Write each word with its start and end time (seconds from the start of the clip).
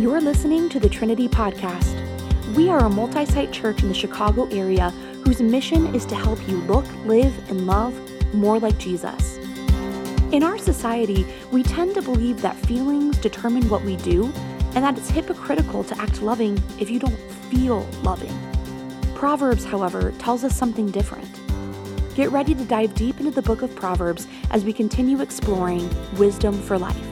You're 0.00 0.22
listening 0.22 0.70
to 0.70 0.80
the 0.80 0.88
Trinity 0.88 1.28
Podcast. 1.28 1.94
We 2.54 2.70
are 2.70 2.78
a 2.78 2.88
multi 2.88 3.26
site 3.26 3.52
church 3.52 3.82
in 3.82 3.88
the 3.88 3.94
Chicago 3.94 4.46
area 4.46 4.88
whose 5.26 5.42
mission 5.42 5.94
is 5.94 6.06
to 6.06 6.14
help 6.14 6.38
you 6.48 6.56
look, 6.62 6.86
live, 7.04 7.50
and 7.50 7.66
love 7.66 7.94
more 8.32 8.58
like 8.58 8.78
Jesus. 8.78 9.36
In 10.32 10.42
our 10.42 10.56
society, 10.56 11.26
we 11.50 11.62
tend 11.62 11.94
to 11.96 12.00
believe 12.00 12.40
that 12.40 12.56
feelings 12.56 13.18
determine 13.18 13.68
what 13.68 13.82
we 13.82 13.96
do 13.96 14.32
and 14.74 14.82
that 14.82 14.96
it's 14.96 15.10
hypocritical 15.10 15.84
to 15.84 16.00
act 16.00 16.22
loving 16.22 16.58
if 16.78 16.88
you 16.88 16.98
don't 16.98 17.20
feel 17.50 17.86
loving. 18.02 18.34
Proverbs, 19.14 19.66
however, 19.66 20.12
tells 20.12 20.44
us 20.44 20.56
something 20.56 20.90
different. 20.90 21.28
Get 22.14 22.32
ready 22.32 22.54
to 22.54 22.64
dive 22.64 22.94
deep 22.94 23.20
into 23.20 23.32
the 23.32 23.42
book 23.42 23.60
of 23.60 23.76
Proverbs 23.76 24.26
as 24.50 24.64
we 24.64 24.72
continue 24.72 25.20
exploring 25.20 25.90
wisdom 26.16 26.54
for 26.54 26.78
life. 26.78 27.09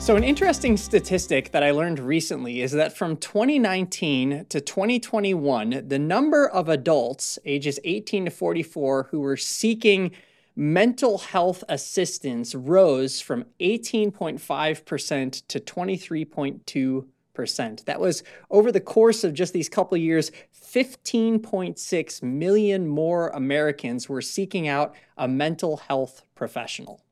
So, 0.00 0.16
an 0.16 0.24
interesting 0.24 0.76
statistic 0.78 1.52
that 1.52 1.62
I 1.62 1.72
learned 1.72 1.98
recently 1.98 2.62
is 2.62 2.72
that 2.72 2.96
from 2.96 3.18
2019 3.18 4.46
to 4.48 4.58
2021, 4.58 5.88
the 5.88 5.98
number 5.98 6.48
of 6.48 6.70
adults 6.70 7.38
ages 7.44 7.78
18 7.84 8.24
to 8.24 8.30
44 8.30 9.08
who 9.10 9.20
were 9.20 9.36
seeking 9.36 10.12
mental 10.56 11.18
health 11.18 11.62
assistance 11.68 12.54
rose 12.54 13.20
from 13.20 13.44
18.5% 13.60 15.46
to 15.46 15.60
23.2%. 15.60 17.84
That 17.84 18.00
was 18.00 18.22
over 18.50 18.72
the 18.72 18.80
course 18.80 19.22
of 19.22 19.34
just 19.34 19.52
these 19.52 19.68
couple 19.68 19.98
years, 19.98 20.32
15.6 20.64 22.22
million 22.22 22.86
more 22.86 23.28
Americans 23.28 24.08
were 24.08 24.22
seeking 24.22 24.66
out 24.66 24.94
a 25.18 25.28
mental 25.28 25.76
health 25.76 26.22
professional. 26.34 27.02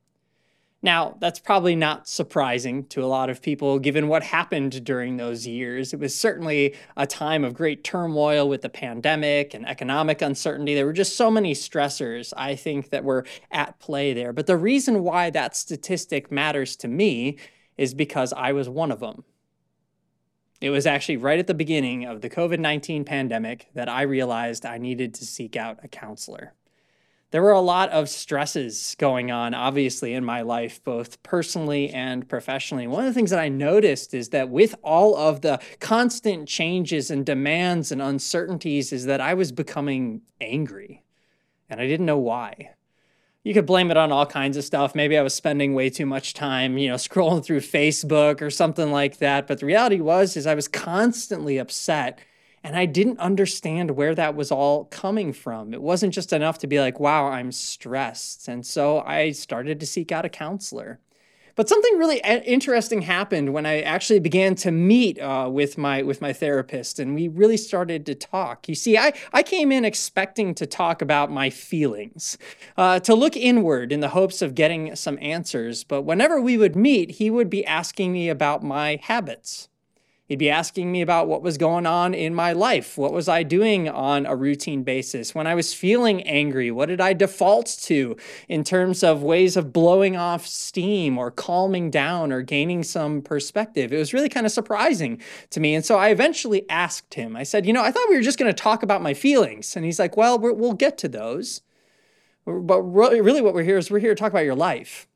Now, 0.80 1.16
that's 1.20 1.40
probably 1.40 1.74
not 1.74 2.06
surprising 2.06 2.86
to 2.86 3.02
a 3.02 3.06
lot 3.06 3.30
of 3.30 3.42
people 3.42 3.80
given 3.80 4.06
what 4.06 4.22
happened 4.22 4.84
during 4.84 5.16
those 5.16 5.44
years. 5.44 5.92
It 5.92 5.98
was 5.98 6.14
certainly 6.14 6.76
a 6.96 7.04
time 7.04 7.42
of 7.42 7.52
great 7.52 7.82
turmoil 7.82 8.48
with 8.48 8.62
the 8.62 8.68
pandemic 8.68 9.54
and 9.54 9.66
economic 9.66 10.22
uncertainty. 10.22 10.76
There 10.76 10.86
were 10.86 10.92
just 10.92 11.16
so 11.16 11.32
many 11.32 11.52
stressors, 11.52 12.32
I 12.36 12.54
think, 12.54 12.90
that 12.90 13.02
were 13.02 13.26
at 13.50 13.80
play 13.80 14.12
there. 14.12 14.32
But 14.32 14.46
the 14.46 14.56
reason 14.56 15.02
why 15.02 15.30
that 15.30 15.56
statistic 15.56 16.30
matters 16.30 16.76
to 16.76 16.88
me 16.88 17.38
is 17.76 17.92
because 17.92 18.32
I 18.32 18.52
was 18.52 18.68
one 18.68 18.92
of 18.92 19.00
them. 19.00 19.24
It 20.60 20.70
was 20.70 20.86
actually 20.86 21.16
right 21.16 21.38
at 21.40 21.48
the 21.48 21.54
beginning 21.54 22.04
of 22.04 22.20
the 22.20 22.30
COVID 22.30 22.60
19 22.60 23.04
pandemic 23.04 23.68
that 23.74 23.88
I 23.88 24.02
realized 24.02 24.64
I 24.64 24.78
needed 24.78 25.14
to 25.14 25.24
seek 25.24 25.56
out 25.56 25.78
a 25.82 25.88
counselor 25.88 26.54
there 27.30 27.42
were 27.42 27.52
a 27.52 27.60
lot 27.60 27.90
of 27.90 28.08
stresses 28.08 28.96
going 28.98 29.30
on, 29.30 29.52
obviously, 29.52 30.14
in 30.14 30.24
my 30.24 30.40
life, 30.40 30.82
both 30.82 31.22
personally 31.22 31.90
and 31.90 32.26
professionally. 32.26 32.86
One 32.86 33.04
of 33.04 33.10
the 33.10 33.14
things 33.14 33.30
that 33.30 33.38
I 33.38 33.50
noticed 33.50 34.14
is 34.14 34.30
that 34.30 34.48
with 34.48 34.74
all 34.82 35.14
of 35.14 35.42
the 35.42 35.60
constant 35.78 36.48
changes 36.48 37.10
and 37.10 37.26
demands 37.26 37.92
and 37.92 38.00
uncertainties, 38.00 38.92
is 38.92 39.04
that 39.04 39.20
I 39.20 39.34
was 39.34 39.52
becoming 39.52 40.22
angry 40.40 41.02
and 41.68 41.80
I 41.80 41.86
didn't 41.86 42.06
know 42.06 42.18
why. 42.18 42.70
You 43.44 43.54
could 43.54 43.66
blame 43.66 43.90
it 43.90 43.96
on 43.96 44.10
all 44.10 44.26
kinds 44.26 44.56
of 44.56 44.64
stuff. 44.64 44.94
Maybe 44.94 45.16
I 45.16 45.22
was 45.22 45.34
spending 45.34 45.74
way 45.74 45.90
too 45.90 46.06
much 46.06 46.34
time, 46.34 46.78
you 46.78 46.88
know, 46.88 46.94
scrolling 46.96 47.44
through 47.44 47.60
Facebook 47.60 48.40
or 48.40 48.50
something 48.50 48.90
like 48.90 49.18
that. 49.18 49.46
But 49.46 49.60
the 49.60 49.66
reality 49.66 50.00
was 50.00 50.36
is 50.36 50.46
I 50.46 50.54
was 50.54 50.68
constantly 50.68 51.58
upset 51.58 52.18
and 52.62 52.76
I 52.76 52.86
didn't 52.86 53.18
understand 53.18 53.92
where 53.92 54.14
that 54.14 54.34
was 54.34 54.50
all 54.50 54.86
coming 54.86 55.32
from. 55.32 55.72
It 55.72 55.82
wasn't 55.82 56.14
just 56.14 56.32
enough 56.32 56.58
to 56.58 56.66
be 56.66 56.80
like, 56.80 57.00
wow, 57.00 57.26
I'm 57.26 57.52
stressed. 57.52 58.48
And 58.48 58.64
so 58.66 59.00
I 59.00 59.30
started 59.32 59.80
to 59.80 59.86
seek 59.86 60.12
out 60.12 60.24
a 60.24 60.28
counselor. 60.28 61.00
But 61.58 61.68
something 61.68 61.98
really 61.98 62.20
interesting 62.20 63.02
happened 63.02 63.52
when 63.52 63.66
I 63.66 63.80
actually 63.80 64.20
began 64.20 64.54
to 64.56 64.70
meet 64.70 65.18
uh, 65.18 65.48
with 65.50 65.76
my 65.76 66.04
with 66.04 66.20
my 66.20 66.32
therapist, 66.32 67.00
and 67.00 67.16
we 67.16 67.26
really 67.26 67.56
started 67.56 68.06
to 68.06 68.14
talk. 68.14 68.68
You 68.68 68.76
see, 68.76 68.96
I 68.96 69.12
I 69.32 69.42
came 69.42 69.72
in 69.72 69.84
expecting 69.84 70.54
to 70.54 70.66
talk 70.66 71.02
about 71.02 71.32
my 71.32 71.50
feelings, 71.50 72.38
uh, 72.76 73.00
to 73.00 73.12
look 73.12 73.36
inward 73.36 73.90
in 73.90 73.98
the 73.98 74.10
hopes 74.10 74.40
of 74.40 74.54
getting 74.54 74.94
some 74.94 75.18
answers. 75.20 75.82
But 75.82 76.02
whenever 76.02 76.40
we 76.40 76.56
would 76.56 76.76
meet, 76.76 77.10
he 77.10 77.28
would 77.28 77.50
be 77.50 77.66
asking 77.66 78.12
me 78.12 78.28
about 78.28 78.62
my 78.62 79.00
habits 79.02 79.68
He'd 80.28 80.38
be 80.38 80.50
asking 80.50 80.92
me 80.92 81.00
about 81.00 81.26
what 81.26 81.40
was 81.40 81.56
going 81.56 81.86
on 81.86 82.12
in 82.12 82.34
my 82.34 82.52
life. 82.52 82.98
What 82.98 83.14
was 83.14 83.30
I 83.30 83.42
doing 83.42 83.88
on 83.88 84.26
a 84.26 84.36
routine 84.36 84.82
basis? 84.82 85.34
When 85.34 85.46
I 85.46 85.54
was 85.54 85.72
feeling 85.72 86.22
angry, 86.24 86.70
what 86.70 86.90
did 86.90 87.00
I 87.00 87.14
default 87.14 87.78
to 87.84 88.14
in 88.46 88.62
terms 88.62 89.02
of 89.02 89.22
ways 89.22 89.56
of 89.56 89.72
blowing 89.72 90.16
off 90.16 90.46
steam 90.46 91.16
or 91.16 91.30
calming 91.30 91.90
down 91.90 92.30
or 92.30 92.42
gaining 92.42 92.82
some 92.82 93.22
perspective? 93.22 93.90
It 93.90 93.96
was 93.96 94.12
really 94.12 94.28
kind 94.28 94.44
of 94.44 94.52
surprising 94.52 95.18
to 95.48 95.60
me. 95.60 95.74
And 95.74 95.82
so 95.82 95.96
I 95.96 96.10
eventually 96.10 96.68
asked 96.68 97.14
him, 97.14 97.34
I 97.34 97.42
said, 97.42 97.64
You 97.64 97.72
know, 97.72 97.82
I 97.82 97.90
thought 97.90 98.10
we 98.10 98.16
were 98.16 98.22
just 98.22 98.38
going 98.38 98.54
to 98.54 98.62
talk 98.62 98.82
about 98.82 99.00
my 99.00 99.14
feelings. 99.14 99.76
And 99.76 99.84
he's 99.86 99.98
like, 99.98 100.18
Well, 100.18 100.38
we'll 100.38 100.74
get 100.74 100.98
to 100.98 101.08
those. 101.08 101.62
But 102.44 102.82
really, 102.82 103.40
what 103.40 103.54
we're 103.54 103.62
here 103.62 103.78
is 103.78 103.90
we're 103.90 103.98
here 103.98 104.14
to 104.14 104.20
talk 104.20 104.32
about 104.32 104.44
your 104.44 104.54
life. 104.54 105.08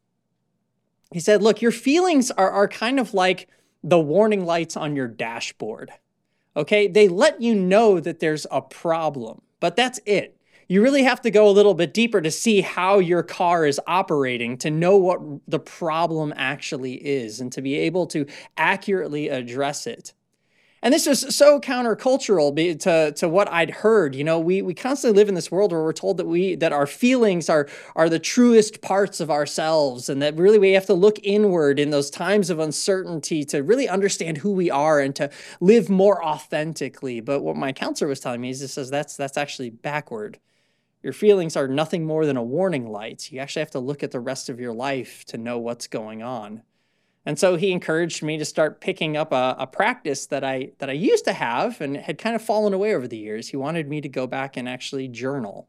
He 1.12 1.20
said, 1.20 1.42
Look, 1.42 1.60
your 1.60 1.70
feelings 1.70 2.30
are, 2.30 2.50
are 2.50 2.66
kind 2.66 2.98
of 2.98 3.12
like, 3.12 3.46
the 3.82 4.00
warning 4.00 4.44
lights 4.44 4.76
on 4.76 4.96
your 4.96 5.08
dashboard. 5.08 5.90
Okay, 6.56 6.86
they 6.86 7.08
let 7.08 7.40
you 7.40 7.54
know 7.54 7.98
that 8.00 8.20
there's 8.20 8.46
a 8.50 8.60
problem, 8.60 9.42
but 9.60 9.76
that's 9.76 10.00
it. 10.04 10.36
You 10.68 10.82
really 10.82 11.02
have 11.02 11.20
to 11.22 11.30
go 11.30 11.48
a 11.48 11.50
little 11.50 11.74
bit 11.74 11.92
deeper 11.92 12.20
to 12.20 12.30
see 12.30 12.60
how 12.60 12.98
your 12.98 13.22
car 13.22 13.66
is 13.66 13.80
operating 13.86 14.56
to 14.58 14.70
know 14.70 14.96
what 14.96 15.20
the 15.48 15.58
problem 15.58 16.32
actually 16.36 16.94
is 16.94 17.40
and 17.40 17.52
to 17.52 17.62
be 17.62 17.74
able 17.74 18.06
to 18.08 18.26
accurately 18.56 19.28
address 19.28 19.86
it. 19.86 20.12
And 20.84 20.92
this 20.92 21.06
is 21.06 21.20
so 21.34 21.60
countercultural 21.60 22.80
to, 22.80 23.12
to 23.12 23.28
what 23.28 23.48
I'd 23.52 23.70
heard. 23.70 24.16
You 24.16 24.24
know, 24.24 24.40
we, 24.40 24.62
we 24.62 24.74
constantly 24.74 25.16
live 25.16 25.28
in 25.28 25.36
this 25.36 25.48
world 25.48 25.70
where 25.70 25.80
we're 25.80 25.92
told 25.92 26.16
that 26.16 26.26
we 26.26 26.56
that 26.56 26.72
our 26.72 26.88
feelings 26.88 27.48
are 27.48 27.68
are 27.94 28.08
the 28.08 28.18
truest 28.18 28.82
parts 28.82 29.20
of 29.20 29.30
ourselves, 29.30 30.08
and 30.08 30.20
that 30.22 30.36
really 30.36 30.58
we 30.58 30.72
have 30.72 30.86
to 30.86 30.94
look 30.94 31.20
inward 31.22 31.78
in 31.78 31.90
those 31.90 32.10
times 32.10 32.50
of 32.50 32.58
uncertainty 32.58 33.44
to 33.44 33.62
really 33.62 33.88
understand 33.88 34.38
who 34.38 34.50
we 34.50 34.72
are 34.72 34.98
and 34.98 35.14
to 35.14 35.30
live 35.60 35.88
more 35.88 36.24
authentically. 36.24 37.20
But 37.20 37.42
what 37.42 37.56
my 37.56 37.72
counselor 37.72 38.08
was 38.08 38.18
telling 38.18 38.40
me 38.40 38.50
is 38.50 38.58
this 38.58 38.72
says 38.72 38.90
that's 38.90 39.16
that's 39.16 39.38
actually 39.38 39.70
backward. 39.70 40.40
Your 41.04 41.12
feelings 41.12 41.56
are 41.56 41.68
nothing 41.68 42.04
more 42.04 42.26
than 42.26 42.36
a 42.36 42.42
warning 42.42 42.90
light. 42.90 43.30
You 43.30 43.38
actually 43.38 43.60
have 43.60 43.70
to 43.72 43.78
look 43.78 44.02
at 44.02 44.10
the 44.10 44.20
rest 44.20 44.48
of 44.48 44.58
your 44.58 44.72
life 44.72 45.24
to 45.26 45.38
know 45.38 45.58
what's 45.58 45.86
going 45.86 46.24
on. 46.24 46.62
And 47.24 47.38
so 47.38 47.56
he 47.56 47.70
encouraged 47.70 48.22
me 48.22 48.36
to 48.38 48.44
start 48.44 48.80
picking 48.80 49.16
up 49.16 49.32
a, 49.32 49.54
a, 49.58 49.66
practice 49.66 50.26
that 50.26 50.42
I 50.42 50.72
that 50.78 50.90
I 50.90 50.94
used 50.94 51.24
to 51.26 51.32
have 51.32 51.80
and 51.80 51.96
had 51.96 52.18
kind 52.18 52.34
of 52.34 52.42
fallen 52.42 52.74
away 52.74 52.94
over 52.94 53.06
the 53.06 53.16
years. 53.16 53.48
He 53.48 53.56
wanted 53.56 53.88
me 53.88 54.00
to 54.00 54.08
go 54.08 54.26
back 54.26 54.56
and 54.56 54.68
actually 54.68 55.06
journal. 55.06 55.68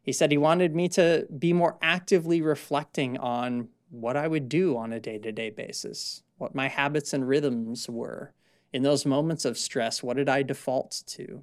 He 0.00 0.12
said 0.12 0.30
he 0.30 0.38
wanted 0.38 0.74
me 0.74 0.88
to 0.90 1.26
be 1.36 1.52
more 1.52 1.76
actively 1.82 2.40
reflecting 2.40 3.18
on 3.18 3.68
what 3.90 4.16
I 4.16 4.28
would 4.28 4.48
do 4.48 4.76
on 4.76 4.92
a 4.92 5.00
day-to-day 5.00 5.50
basis, 5.50 6.22
what 6.36 6.54
my 6.54 6.68
habits 6.68 7.12
and 7.12 7.26
rhythms 7.26 7.88
were. 7.88 8.32
In 8.72 8.82
those 8.82 9.04
moments 9.04 9.44
of 9.44 9.58
stress, 9.58 10.02
what 10.02 10.16
did 10.16 10.28
I 10.28 10.42
default 10.42 11.02
to? 11.08 11.42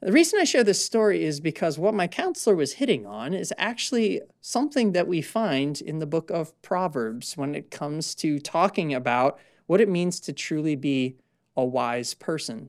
The 0.00 0.12
reason 0.12 0.38
I 0.38 0.44
share 0.44 0.62
this 0.62 0.84
story 0.84 1.24
is 1.24 1.40
because 1.40 1.78
what 1.78 1.94
my 1.94 2.06
counselor 2.06 2.54
was 2.54 2.74
hitting 2.74 3.06
on 3.06 3.32
is 3.32 3.52
actually 3.56 4.20
something 4.42 4.92
that 4.92 5.08
we 5.08 5.22
find 5.22 5.80
in 5.80 6.00
the 6.00 6.06
book 6.06 6.30
of 6.30 6.60
Proverbs 6.60 7.36
when 7.36 7.54
it 7.54 7.70
comes 7.70 8.14
to 8.16 8.38
talking 8.38 8.92
about 8.92 9.38
what 9.66 9.80
it 9.80 9.88
means 9.88 10.20
to 10.20 10.32
truly 10.32 10.76
be 10.76 11.16
a 11.56 11.64
wise 11.64 12.12
person. 12.12 12.68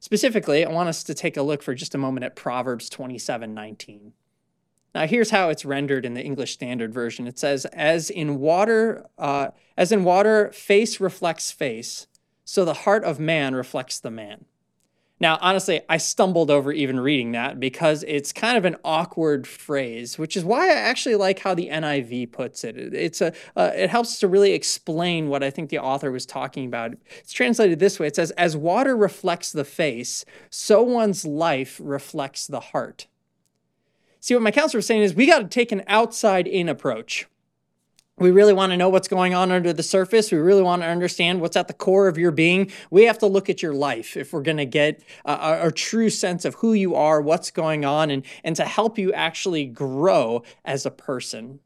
Specifically, 0.00 0.64
I 0.64 0.70
want 0.70 0.88
us 0.88 1.04
to 1.04 1.14
take 1.14 1.36
a 1.36 1.42
look 1.42 1.62
for 1.62 1.74
just 1.74 1.94
a 1.94 1.98
moment 1.98 2.24
at 2.24 2.34
Proverbs 2.34 2.88
27 2.88 3.52
19. 3.52 4.12
Now, 4.94 5.06
here's 5.06 5.30
how 5.30 5.48
it's 5.48 5.64
rendered 5.64 6.06
in 6.06 6.14
the 6.14 6.22
English 6.22 6.54
Standard 6.54 6.94
Version. 6.94 7.26
It 7.26 7.38
says, 7.38 7.66
"As 7.66 8.10
in 8.10 8.38
water, 8.38 9.06
uh, 9.18 9.48
as 9.76 9.92
in 9.92 10.04
water, 10.04 10.50
face 10.52 11.00
reflects 11.00 11.50
face, 11.50 12.06
so 12.44 12.64
the 12.64 12.74
heart 12.74 13.04
of 13.04 13.18
man 13.18 13.54
reflects 13.54 13.98
the 13.98 14.10
man." 14.10 14.46
Now, 15.20 15.38
honestly, 15.40 15.80
I 15.88 15.98
stumbled 15.98 16.50
over 16.50 16.72
even 16.72 16.98
reading 16.98 17.32
that 17.32 17.60
because 17.60 18.02
it's 18.08 18.32
kind 18.32 18.58
of 18.58 18.64
an 18.64 18.76
awkward 18.84 19.46
phrase, 19.46 20.18
which 20.18 20.36
is 20.36 20.44
why 20.44 20.68
I 20.68 20.74
actually 20.74 21.14
like 21.14 21.38
how 21.38 21.54
the 21.54 21.68
NIV 21.68 22.32
puts 22.32 22.64
it. 22.64 22.76
It's 22.76 23.20
a 23.20 23.32
uh, 23.56 23.70
it 23.74 23.90
helps 23.90 24.18
to 24.20 24.28
really 24.28 24.52
explain 24.52 25.28
what 25.28 25.44
I 25.44 25.50
think 25.50 25.70
the 25.70 25.78
author 25.78 26.10
was 26.10 26.26
talking 26.26 26.66
about. 26.66 26.94
It's 27.20 27.32
translated 27.32 27.78
this 27.78 28.00
way. 28.00 28.08
It 28.08 28.16
says, 28.16 28.32
"As 28.32 28.56
water 28.56 28.96
reflects 28.96 29.52
the 29.52 29.64
face, 29.64 30.24
so 30.50 30.82
one's 30.82 31.24
life 31.24 31.80
reflects 31.82 32.48
the 32.48 32.60
heart." 32.60 33.06
See, 34.18 34.34
what 34.34 34.42
my 34.42 34.50
counselor 34.50 34.78
was 34.78 34.86
saying 34.86 35.02
is 35.02 35.14
we 35.14 35.26
got 35.26 35.40
to 35.40 35.48
take 35.48 35.70
an 35.70 35.84
outside 35.86 36.48
in 36.48 36.68
approach. 36.68 37.28
We 38.16 38.30
really 38.30 38.52
want 38.52 38.70
to 38.70 38.76
know 38.76 38.88
what's 38.88 39.08
going 39.08 39.34
on 39.34 39.50
under 39.50 39.72
the 39.72 39.82
surface. 39.82 40.30
We 40.30 40.38
really 40.38 40.62
want 40.62 40.82
to 40.82 40.88
understand 40.88 41.40
what's 41.40 41.56
at 41.56 41.66
the 41.66 41.74
core 41.74 42.06
of 42.06 42.16
your 42.16 42.30
being. 42.30 42.70
We 42.88 43.04
have 43.04 43.18
to 43.18 43.26
look 43.26 43.50
at 43.50 43.60
your 43.60 43.74
life 43.74 44.16
if 44.16 44.32
we're 44.32 44.42
going 44.42 44.58
to 44.58 44.66
get 44.66 45.02
a, 45.24 45.66
a, 45.66 45.72
true 45.72 46.10
sense 46.10 46.44
of 46.44 46.54
who 46.56 46.74
you 46.74 46.94
are, 46.94 47.20
what's 47.20 47.50
going 47.50 47.84
on, 47.84 48.10
and, 48.10 48.24
and 48.44 48.54
to 48.54 48.66
help 48.66 48.98
you 48.98 49.12
actually 49.12 49.66
grow 49.66 50.44
as 50.64 50.86
a 50.86 50.92
person. 50.92 51.58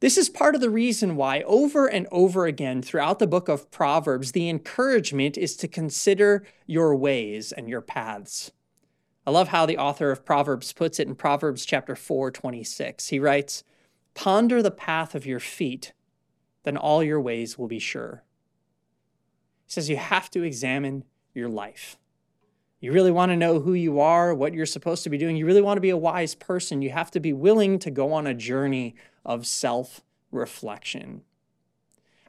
This 0.00 0.16
is 0.16 0.30
part 0.30 0.54
of 0.54 0.62
the 0.62 0.70
reason 0.70 1.14
why, 1.14 1.42
over 1.42 1.86
and 1.86 2.06
over 2.10 2.46
again 2.46 2.80
throughout 2.80 3.18
the 3.18 3.26
book 3.26 3.48
of 3.48 3.70
Proverbs, 3.70 4.32
the 4.32 4.48
encouragement 4.48 5.36
is 5.36 5.56
to 5.56 5.68
consider 5.68 6.46
your 6.66 6.96
ways 6.96 7.52
and 7.52 7.68
your 7.68 7.82
paths. 7.82 8.50
I 9.26 9.30
love 9.30 9.48
how 9.48 9.66
the 9.66 9.78
author 9.78 10.10
of 10.10 10.24
Proverbs 10.24 10.72
puts 10.72 10.98
it 11.00 11.08
in 11.08 11.16
Proverbs 11.16 11.66
chapter 11.66 11.96
4, 11.96 12.30
26. 12.30 13.08
He 13.08 13.18
writes, 13.18 13.62
Ponder 14.16 14.62
the 14.62 14.70
path 14.70 15.14
of 15.14 15.26
your 15.26 15.38
feet, 15.38 15.92
then 16.64 16.78
all 16.78 17.02
your 17.04 17.20
ways 17.20 17.58
will 17.58 17.68
be 17.68 17.78
sure. 17.78 18.24
He 19.66 19.72
says 19.72 19.90
you 19.90 19.98
have 19.98 20.30
to 20.30 20.42
examine 20.42 21.04
your 21.34 21.50
life. 21.50 21.98
You 22.80 22.92
really 22.92 23.10
want 23.10 23.30
to 23.30 23.36
know 23.36 23.60
who 23.60 23.74
you 23.74 24.00
are, 24.00 24.34
what 24.34 24.54
you're 24.54 24.64
supposed 24.64 25.04
to 25.04 25.10
be 25.10 25.18
doing. 25.18 25.36
You 25.36 25.44
really 25.44 25.60
want 25.60 25.76
to 25.76 25.82
be 25.82 25.90
a 25.90 25.98
wise 25.98 26.34
person. 26.34 26.80
You 26.80 26.90
have 26.90 27.10
to 27.10 27.20
be 27.20 27.34
willing 27.34 27.78
to 27.80 27.90
go 27.90 28.14
on 28.14 28.26
a 28.26 28.32
journey 28.32 28.96
of 29.22 29.46
self 29.46 30.00
reflection. 30.32 31.20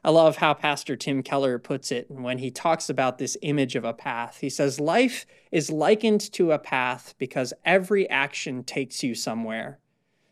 I 0.04 0.10
love 0.10 0.36
how 0.36 0.52
Pastor 0.52 0.94
Tim 0.94 1.22
Keller 1.22 1.58
puts 1.58 1.90
it 1.90 2.10
when 2.10 2.36
he 2.36 2.50
talks 2.50 2.90
about 2.90 3.16
this 3.16 3.36
image 3.40 3.76
of 3.76 3.84
a 3.84 3.94
path. 3.94 4.38
He 4.40 4.50
says, 4.50 4.78
Life 4.78 5.24
is 5.50 5.70
likened 5.70 6.20
to 6.32 6.52
a 6.52 6.58
path 6.58 7.14
because 7.16 7.54
every 7.64 8.08
action 8.10 8.62
takes 8.62 9.02
you 9.02 9.14
somewhere. 9.14 9.78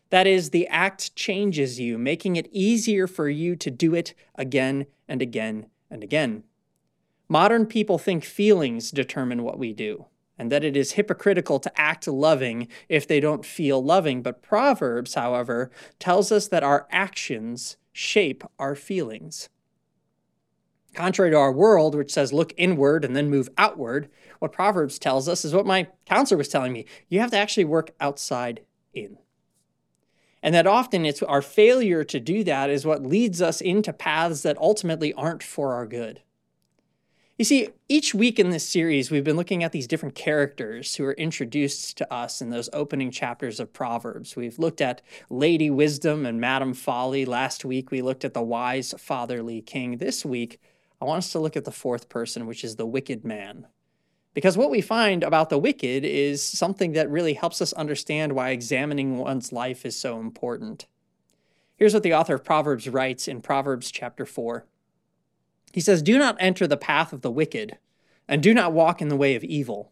That 0.09 0.27
is, 0.27 0.49
the 0.51 0.67
act 0.67 1.15
changes 1.15 1.79
you, 1.79 1.97
making 1.97 2.35
it 2.35 2.49
easier 2.51 3.07
for 3.07 3.27
you 3.27 3.55
to 3.57 3.69
do 3.69 3.93
it 3.93 4.13
again 4.35 4.85
and 5.07 5.21
again 5.21 5.67
and 5.89 6.03
again. 6.03 6.43
Modern 7.29 7.65
people 7.65 7.97
think 7.97 8.23
feelings 8.23 8.89
determine 8.89 9.43
what 9.43 9.59
we 9.59 9.73
do, 9.73 10.05
and 10.37 10.49
that 10.49 10.63
it 10.63 10.77
is 10.77 10.93
hypocritical 10.93 11.59
to 11.59 11.81
act 11.81 12.07
loving 12.07 12.69
if 12.87 13.05
they 13.05 13.19
don't 13.19 13.45
feel 13.45 13.83
loving. 13.83 14.21
But 14.21 14.41
Proverbs, 14.41 15.15
however, 15.15 15.69
tells 15.99 16.31
us 16.31 16.47
that 16.47 16.63
our 16.63 16.87
actions 16.89 17.75
shape 17.91 18.45
our 18.57 18.75
feelings. 18.75 19.49
Contrary 20.93 21.31
to 21.31 21.37
our 21.37 21.51
world, 21.51 21.95
which 21.95 22.13
says 22.13 22.31
look 22.31 22.53
inward 22.55 23.03
and 23.03 23.15
then 23.15 23.29
move 23.29 23.49
outward, 23.57 24.09
what 24.39 24.53
Proverbs 24.53 24.97
tells 24.97 25.27
us 25.27 25.43
is 25.43 25.53
what 25.53 25.65
my 25.65 25.87
counselor 26.05 26.37
was 26.37 26.47
telling 26.47 26.71
me. 26.71 26.85
You 27.09 27.19
have 27.19 27.31
to 27.31 27.37
actually 27.37 27.65
work 27.65 27.91
outside 27.99 28.61
in. 28.93 29.17
And 30.47 30.55
that 30.55 30.65
often 30.65 31.05
it's 31.05 31.21
our 31.21 31.41
failure 31.41 32.05
to 32.05 32.21
do 32.21 32.41
that 32.45 32.69
is 32.69 32.85
what 32.85 33.03
leads 33.03 33.41
us 33.41 33.59
into 33.59 33.91
paths 33.91 34.43
that 34.43 34.57
ultimately 34.59 35.11
aren't 35.11 35.43
for 35.43 35.73
our 35.73 35.85
good. 35.85 36.21
You 37.37 37.43
see, 37.43 37.67
each 37.89 38.15
week 38.15 38.39
in 38.39 38.49
this 38.49 38.65
series, 38.65 39.11
we've 39.11 39.25
been 39.25 39.35
looking 39.35 39.61
at 39.61 39.73
these 39.73 39.87
different 39.87 40.15
characters 40.15 40.95
who 40.95 41.03
are 41.03 41.15
introduced 41.15 41.97
to 41.97 42.13
us 42.13 42.41
in 42.41 42.49
those 42.49 42.69
opening 42.71 43.11
chapters 43.11 43.59
of 43.59 43.73
Proverbs. 43.73 44.37
We've 44.37 44.57
looked 44.57 44.79
at 44.79 45.01
Lady 45.29 45.69
Wisdom 45.69 46.25
and 46.25 46.39
Madam 46.39 46.73
Folly. 46.73 47.25
Last 47.25 47.65
week, 47.65 47.91
we 47.91 48.01
looked 48.01 48.23
at 48.23 48.33
the 48.33 48.41
wise 48.41 48.93
fatherly 48.97 49.59
king. 49.59 49.97
This 49.97 50.23
week, 50.23 50.61
I 51.01 51.03
want 51.03 51.17
us 51.17 51.31
to 51.33 51.39
look 51.39 51.57
at 51.57 51.65
the 51.65 51.71
fourth 51.71 52.07
person, 52.07 52.47
which 52.47 52.63
is 52.63 52.77
the 52.77 52.85
wicked 52.85 53.25
man. 53.25 53.67
Because 54.37 54.55
what 54.55 54.69
we 54.69 54.81
find 54.81 55.23
about 55.23 55.49
the 55.49 55.57
wicked 55.57 56.05
is 56.05 56.43
something 56.43 56.91
that 56.91 57.09
really 57.09 57.33
helps 57.33 57.59
us 57.59 57.73
understand 57.73 58.33
why 58.33 58.51
examining 58.51 59.17
one's 59.17 59.51
life 59.51 59.83
is 59.83 59.99
so 59.99 60.19
important. 60.19 60.85
Here's 61.75 61.95
what 61.95 62.03
the 62.03 62.13
author 62.13 62.35
of 62.35 62.43
Proverbs 62.43 62.87
writes 62.87 63.27
in 63.27 63.41
Proverbs 63.41 63.89
chapter 63.89 64.27
4. 64.27 64.67
He 65.73 65.81
says, 65.81 66.03
Do 66.03 66.19
not 66.19 66.37
enter 66.39 66.67
the 66.67 66.77
path 66.77 67.13
of 67.13 67.23
the 67.23 67.31
wicked, 67.31 67.79
and 68.27 68.43
do 68.43 68.53
not 68.53 68.73
walk 68.73 69.01
in 69.01 69.07
the 69.07 69.15
way 69.15 69.33
of 69.33 69.43
evil. 69.43 69.91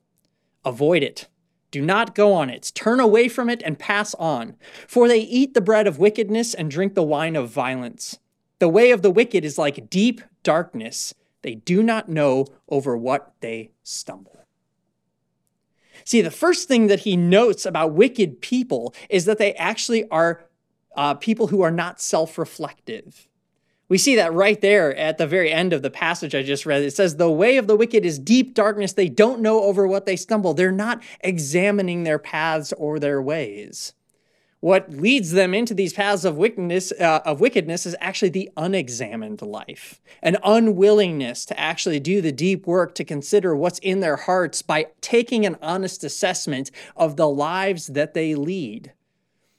Avoid 0.63 1.01
it. 1.01 1.27
Do 1.71 1.81
not 1.81 2.13
go 2.13 2.31
on 2.31 2.51
it. 2.51 2.71
Turn 2.75 2.99
away 2.99 3.27
from 3.27 3.49
it 3.49 3.63
and 3.65 3.79
pass 3.79 4.13
on. 4.13 4.57
For 4.87 5.07
they 5.07 5.21
eat 5.21 5.55
the 5.55 5.59
bread 5.59 5.87
of 5.87 5.97
wickedness 5.97 6.53
and 6.53 6.69
drink 6.69 6.93
the 6.93 7.01
wine 7.01 7.35
of 7.35 7.49
violence. 7.49 8.19
The 8.59 8.69
way 8.69 8.91
of 8.91 9.01
the 9.01 9.09
wicked 9.09 9.43
is 9.43 9.57
like 9.57 9.89
deep 9.89 10.21
darkness. 10.43 11.15
They 11.41 11.55
do 11.55 11.81
not 11.81 12.09
know 12.09 12.45
over 12.69 12.95
what 12.95 13.33
they 13.39 13.71
stumble. 13.81 14.34
See, 16.05 16.21
the 16.21 16.31
first 16.31 16.67
thing 16.67 16.87
that 16.87 17.01
he 17.01 17.17
notes 17.17 17.65
about 17.65 17.93
wicked 17.93 18.39
people 18.39 18.93
is 19.09 19.25
that 19.25 19.39
they 19.39 19.53
actually 19.55 20.07
are 20.09 20.45
uh, 20.95 21.15
people 21.15 21.47
who 21.47 21.61
are 21.61 21.71
not 21.71 21.99
self 21.99 22.37
reflective. 22.37 23.27
We 23.87 23.97
see 23.97 24.15
that 24.15 24.33
right 24.33 24.59
there 24.61 24.95
at 24.95 25.17
the 25.17 25.27
very 25.27 25.51
end 25.51 25.73
of 25.73 25.81
the 25.81 25.91
passage 25.91 26.33
I 26.33 26.41
just 26.41 26.65
read. 26.65 26.83
It 26.83 26.93
says, 26.93 27.17
The 27.17 27.29
way 27.29 27.57
of 27.57 27.67
the 27.67 27.75
wicked 27.75 28.05
is 28.05 28.17
deep 28.17 28.53
darkness. 28.53 28.93
They 28.93 29.09
don't 29.09 29.41
know 29.41 29.63
over 29.63 29.85
what 29.85 30.05
they 30.05 30.15
stumble. 30.15 30.53
They're 30.53 30.71
not 30.71 31.03
examining 31.21 32.03
their 32.03 32.19
paths 32.19 32.73
or 32.73 32.99
their 32.99 33.21
ways. 33.21 33.93
What 34.65 34.89
leads 34.89 35.31
them 35.33 35.53
into 35.53 35.75
these 35.75 35.93
paths 35.93 36.25
of 36.25 36.37
wickedness, 36.37 36.91
uh, 36.93 37.21
of 37.23 37.39
wickedness 37.39 37.85
is 37.85 37.95
actually 38.01 38.29
the 38.29 38.49
unexamined 38.57 39.43
life, 39.43 40.01
an 40.23 40.37
unwillingness 40.43 41.45
to 41.45 41.59
actually 41.59 41.99
do 41.99 42.19
the 42.19 42.31
deep 42.31 42.65
work 42.65 42.95
to 42.95 43.03
consider 43.03 43.55
what's 43.55 43.77
in 43.77 43.99
their 43.99 44.15
hearts 44.15 44.63
by 44.63 44.87
taking 45.01 45.45
an 45.45 45.55
honest 45.61 46.03
assessment 46.03 46.71
of 46.95 47.15
the 47.15 47.29
lives 47.29 47.85
that 47.85 48.15
they 48.15 48.33
lead. 48.33 48.91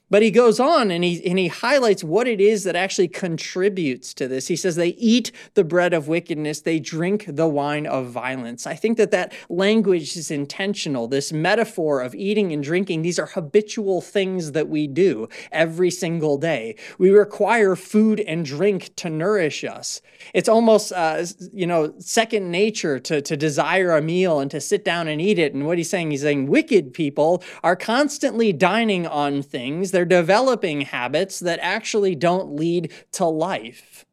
But 0.08 0.23
he 0.23 0.31
goes 0.31 0.61
on 0.61 0.93
and 0.93 1.03
he, 1.03 1.25
and 1.26 1.37
he 1.37 1.49
highlights 1.49 2.05
what 2.05 2.29
it 2.29 2.41
is 2.41 2.62
that 2.62 2.76
actually 2.76 3.08
contributes 3.08 4.14
to 4.14 4.29
this. 4.29 4.47
He 4.47 4.55
says 4.55 4.76
they 4.76 4.91
eat 4.91 5.32
the 5.55 5.64
bread 5.64 5.93
of 5.93 6.06
wickedness, 6.06 6.61
they 6.61 6.79
drink 6.79 7.25
the 7.29 7.49
wine 7.49 7.87
of 7.87 8.11
violence. 8.11 8.69
I 8.69 8.75
think 8.75 8.99
that 8.99 9.11
that 9.11 9.32
language 9.49 10.17
is 10.17 10.31
intentional. 10.31 11.08
This 11.08 11.32
metaphor 11.32 12.03
of 12.03 12.14
eating 12.14 12.53
and 12.53 12.62
drinking, 12.62 13.03
these 13.03 13.19
are 13.19 13.26
habitual 13.26 14.00
things 14.00 14.53
that 14.53 14.69
we 14.69 14.87
do 14.87 15.29
every 15.50 15.91
single 15.91 16.38
day. 16.38 16.76
We 16.99 17.11
require 17.11 17.75
food 17.75 18.20
and 18.20 18.44
drink 18.44 18.94
to 18.97 19.11
nourish 19.11 19.64
us. 19.64 20.02
It's 20.32 20.49
almost, 20.49 20.93
uh, 20.93 21.25
you 21.52 21.67
know, 21.67 21.94
second 21.99 22.50
nature 22.50 23.00
to, 23.00 23.20
to 23.23 23.37
desire 23.37 23.97
a 23.97 24.02
meal 24.02 24.38
and 24.38 24.52
to 24.52 24.61
sit 24.61 24.85
down 24.85 25.09
and 25.09 25.20
eat 25.20 25.41
it. 25.41 25.52
And 25.52 25.67
what 25.67 25.79
he's 25.79 25.91
saying, 25.91 26.12
he's 26.12 26.23
saying 26.23 26.47
wicked 26.47 26.94
people 26.94 27.43
are 27.64 27.75
constantly 27.75 28.52
dining 28.52 29.05
on 29.05 29.43
things 29.43 29.91
they're 29.96 30.04
developing 30.04 30.82
habits 30.82 31.40
that 31.40 31.58
actually 31.62 32.14
don't 32.14 32.54
lead 32.54 32.93
to 33.12 33.25
life. 33.25 34.04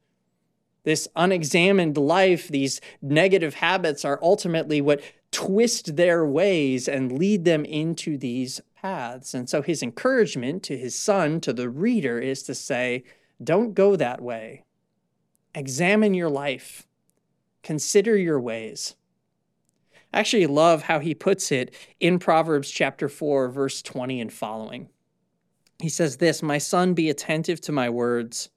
This 0.85 1.09
unexamined 1.13 1.97
life, 1.97 2.47
these 2.47 2.79
negative 3.01 3.55
habits 3.55 4.05
are 4.05 4.17
ultimately 4.21 4.79
what 4.79 5.01
twist 5.33 5.97
their 5.97 6.25
ways 6.25 6.87
and 6.87 7.11
lead 7.11 7.43
them 7.43 7.65
into 7.65 8.17
these 8.17 8.61
paths. 8.81 9.33
And 9.33 9.49
so 9.49 9.61
his 9.61 9.83
encouragement 9.83 10.63
to 10.63 10.77
his 10.77 10.95
son, 10.95 11.41
to 11.41 11.51
the 11.51 11.67
reader, 11.67 12.17
is 12.17 12.43
to 12.43 12.55
say, 12.55 13.03
don't 13.43 13.73
go 13.73 13.97
that 13.97 14.21
way. 14.21 14.63
Examine 15.53 16.13
your 16.13 16.29
life, 16.29 16.87
consider 17.61 18.15
your 18.15 18.39
ways. 18.39 18.95
I 20.13 20.21
actually 20.21 20.47
love 20.47 20.83
how 20.83 20.99
he 20.99 21.13
puts 21.13 21.51
it 21.51 21.75
in 21.99 22.19
Proverbs 22.19 22.71
chapter 22.71 23.09
4, 23.09 23.49
verse 23.49 23.81
20 23.81 24.21
and 24.21 24.31
following. 24.31 24.87
He 25.79 25.89
says 25.89 26.17
this 26.17 26.41
My 26.41 26.57
son, 26.57 26.93
be 26.93 27.09
attentive 27.09 27.59
to 27.61 27.71
my 27.71 27.89
words, 27.89 28.49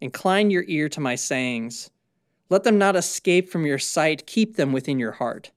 incline 0.00 0.50
your 0.50 0.64
ear 0.66 0.88
to 0.90 1.00
my 1.00 1.14
sayings. 1.14 1.90
Let 2.48 2.64
them 2.64 2.78
not 2.78 2.96
escape 2.96 3.48
from 3.48 3.66
your 3.66 3.78
sight, 3.78 4.26
keep 4.26 4.56
them 4.56 4.72
within 4.72 4.98
your 4.98 5.12
heart. 5.12 5.50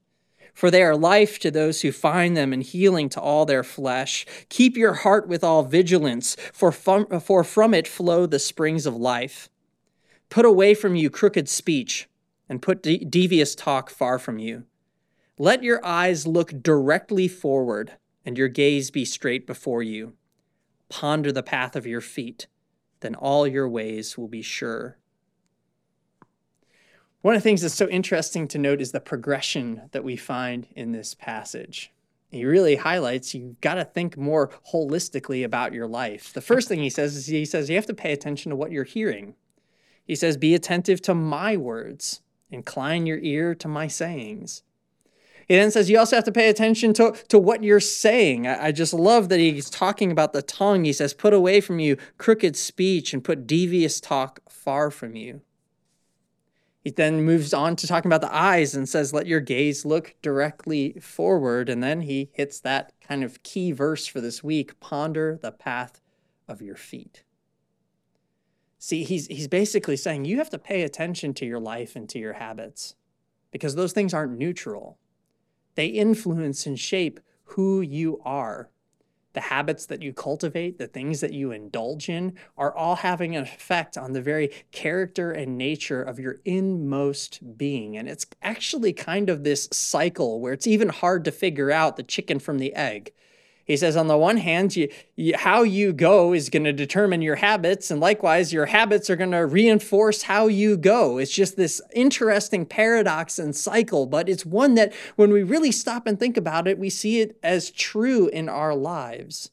For 0.52 0.70
they 0.70 0.82
are 0.82 0.96
life 0.96 1.38
to 1.40 1.50
those 1.50 1.82
who 1.82 1.92
find 1.92 2.36
them 2.36 2.52
and 2.52 2.62
healing 2.62 3.08
to 3.10 3.20
all 3.20 3.46
their 3.46 3.62
flesh. 3.62 4.26
Keep 4.48 4.76
your 4.76 4.94
heart 4.94 5.28
with 5.28 5.44
all 5.44 5.62
vigilance, 5.62 6.36
for 6.52 6.72
from, 6.72 7.06
for 7.20 7.44
from 7.44 7.72
it 7.72 7.86
flow 7.86 8.26
the 8.26 8.40
springs 8.40 8.86
of 8.86 8.96
life. 8.96 9.48
Put 10.28 10.44
away 10.44 10.74
from 10.74 10.96
you 10.96 11.08
crooked 11.08 11.48
speech, 11.48 12.08
and 12.48 12.60
put 12.60 12.82
de- 12.82 12.98
devious 12.98 13.54
talk 13.54 13.90
far 13.90 14.18
from 14.18 14.38
you. 14.38 14.64
Let 15.38 15.62
your 15.62 15.84
eyes 15.84 16.26
look 16.26 16.62
directly 16.62 17.28
forward, 17.28 17.92
and 18.24 18.36
your 18.36 18.48
gaze 18.48 18.90
be 18.90 19.04
straight 19.04 19.46
before 19.46 19.82
you 19.82 20.14
ponder 20.90 21.32
the 21.32 21.42
path 21.42 21.74
of 21.74 21.86
your 21.86 22.02
feet, 22.02 22.46
then 23.00 23.14
all 23.14 23.46
your 23.46 23.68
ways 23.68 24.18
will 24.18 24.28
be 24.28 24.42
sure. 24.42 24.98
One 27.22 27.34
of 27.34 27.42
the 27.42 27.44
things 27.44 27.62
that's 27.62 27.74
so 27.74 27.88
interesting 27.88 28.48
to 28.48 28.58
note 28.58 28.80
is 28.80 28.92
the 28.92 29.00
progression 29.00 29.88
that 29.92 30.04
we 30.04 30.16
find 30.16 30.66
in 30.74 30.92
this 30.92 31.14
passage. 31.14 31.92
He 32.30 32.44
really 32.44 32.76
highlights 32.76 33.34
you've 33.34 33.60
got 33.60 33.74
to 33.74 33.84
think 33.84 34.16
more 34.16 34.50
holistically 34.72 35.44
about 35.44 35.72
your 35.72 35.86
life. 35.86 36.32
The 36.32 36.40
first 36.40 36.68
thing 36.68 36.80
he 36.80 36.90
says 36.90 37.16
is 37.16 37.26
he 37.26 37.44
says 37.44 37.68
you 37.68 37.76
have 37.76 37.86
to 37.86 37.94
pay 37.94 38.12
attention 38.12 38.50
to 38.50 38.56
what 38.56 38.70
you're 38.70 38.84
hearing. 38.84 39.34
He 40.04 40.14
says, 40.14 40.36
Be 40.36 40.54
attentive 40.54 41.02
to 41.02 41.14
my 41.14 41.56
words, 41.56 42.20
incline 42.50 43.06
your 43.06 43.18
ear 43.18 43.54
to 43.56 43.68
my 43.68 43.86
sayings. 43.86 44.62
He 45.50 45.56
then 45.56 45.72
says 45.72 45.90
you 45.90 45.98
also 45.98 46.14
have 46.14 46.24
to 46.26 46.30
pay 46.30 46.48
attention 46.48 46.92
to, 46.92 47.10
to 47.26 47.36
what 47.36 47.64
you're 47.64 47.80
saying. 47.80 48.46
I, 48.46 48.66
I 48.66 48.70
just 48.72 48.94
love 48.94 49.28
that 49.30 49.40
he's 49.40 49.68
talking 49.68 50.12
about 50.12 50.32
the 50.32 50.42
tongue. 50.42 50.84
He 50.84 50.92
says, 50.92 51.12
Put 51.12 51.34
away 51.34 51.60
from 51.60 51.80
you 51.80 51.96
crooked 52.18 52.54
speech 52.54 53.12
and 53.12 53.24
put 53.24 53.48
devious 53.48 54.00
talk 54.00 54.38
far 54.48 54.92
from 54.92 55.16
you. 55.16 55.40
He 56.84 56.90
then 56.90 57.24
moves 57.24 57.52
on 57.52 57.74
to 57.74 57.88
talking 57.88 58.08
about 58.08 58.20
the 58.20 58.32
eyes 58.32 58.76
and 58.76 58.88
says, 58.88 59.12
Let 59.12 59.26
your 59.26 59.40
gaze 59.40 59.84
look 59.84 60.14
directly 60.22 60.92
forward. 61.00 61.68
And 61.68 61.82
then 61.82 62.02
he 62.02 62.30
hits 62.32 62.60
that 62.60 62.92
kind 63.00 63.24
of 63.24 63.42
key 63.42 63.72
verse 63.72 64.06
for 64.06 64.20
this 64.20 64.44
week 64.44 64.78
ponder 64.78 65.36
the 65.36 65.50
path 65.50 66.00
of 66.46 66.62
your 66.62 66.76
feet. 66.76 67.24
See, 68.78 69.02
he's, 69.02 69.26
he's 69.26 69.48
basically 69.48 69.96
saying 69.96 70.26
you 70.26 70.38
have 70.38 70.50
to 70.50 70.60
pay 70.60 70.82
attention 70.82 71.34
to 71.34 71.44
your 71.44 71.58
life 71.58 71.96
and 71.96 72.08
to 72.10 72.20
your 72.20 72.34
habits 72.34 72.94
because 73.50 73.74
those 73.74 73.92
things 73.92 74.14
aren't 74.14 74.38
neutral. 74.38 74.99
They 75.80 75.86
influence 75.86 76.66
and 76.66 76.78
shape 76.78 77.20
who 77.56 77.80
you 77.80 78.20
are 78.22 78.68
the 79.32 79.40
habits 79.40 79.86
that 79.86 80.02
you 80.02 80.12
cultivate, 80.12 80.76
the 80.76 80.86
things 80.86 81.20
that 81.20 81.32
you 81.32 81.52
indulge 81.52 82.10
in, 82.10 82.34
are 82.58 82.76
all 82.76 82.96
having 82.96 83.34
an 83.34 83.44
effect 83.44 83.96
on 83.96 84.12
the 84.12 84.20
very 84.20 84.50
character 84.72 85.32
and 85.32 85.56
nature 85.56 86.02
of 86.02 86.18
your 86.18 86.36
inmost 86.44 87.56
being. 87.56 87.96
And 87.96 88.10
it's 88.10 88.26
actually 88.42 88.92
kind 88.92 89.30
of 89.30 89.42
this 89.42 89.70
cycle 89.72 90.38
where 90.38 90.52
it's 90.52 90.66
even 90.66 90.90
hard 90.90 91.24
to 91.24 91.32
figure 91.32 91.70
out 91.70 91.96
the 91.96 92.02
chicken 92.02 92.40
from 92.40 92.58
the 92.58 92.74
egg. 92.74 93.14
He 93.70 93.76
says, 93.76 93.94
on 93.94 94.08
the 94.08 94.18
one 94.18 94.38
hand, 94.38 94.74
you, 94.74 94.88
you, 95.14 95.36
how 95.36 95.62
you 95.62 95.92
go 95.92 96.32
is 96.32 96.50
going 96.50 96.64
to 96.64 96.72
determine 96.72 97.22
your 97.22 97.36
habits, 97.36 97.88
and 97.92 98.00
likewise, 98.00 98.52
your 98.52 98.66
habits 98.66 99.08
are 99.08 99.14
going 99.14 99.30
to 99.30 99.46
reinforce 99.46 100.22
how 100.22 100.48
you 100.48 100.76
go. 100.76 101.18
It's 101.18 101.30
just 101.30 101.56
this 101.56 101.80
interesting 101.94 102.66
paradox 102.66 103.38
and 103.38 103.54
cycle, 103.54 104.06
but 104.06 104.28
it's 104.28 104.44
one 104.44 104.74
that 104.74 104.92
when 105.14 105.30
we 105.30 105.44
really 105.44 105.70
stop 105.70 106.08
and 106.08 106.18
think 106.18 106.36
about 106.36 106.66
it, 106.66 106.80
we 106.80 106.90
see 106.90 107.20
it 107.20 107.38
as 107.44 107.70
true 107.70 108.26
in 108.26 108.48
our 108.48 108.74
lives. 108.74 109.50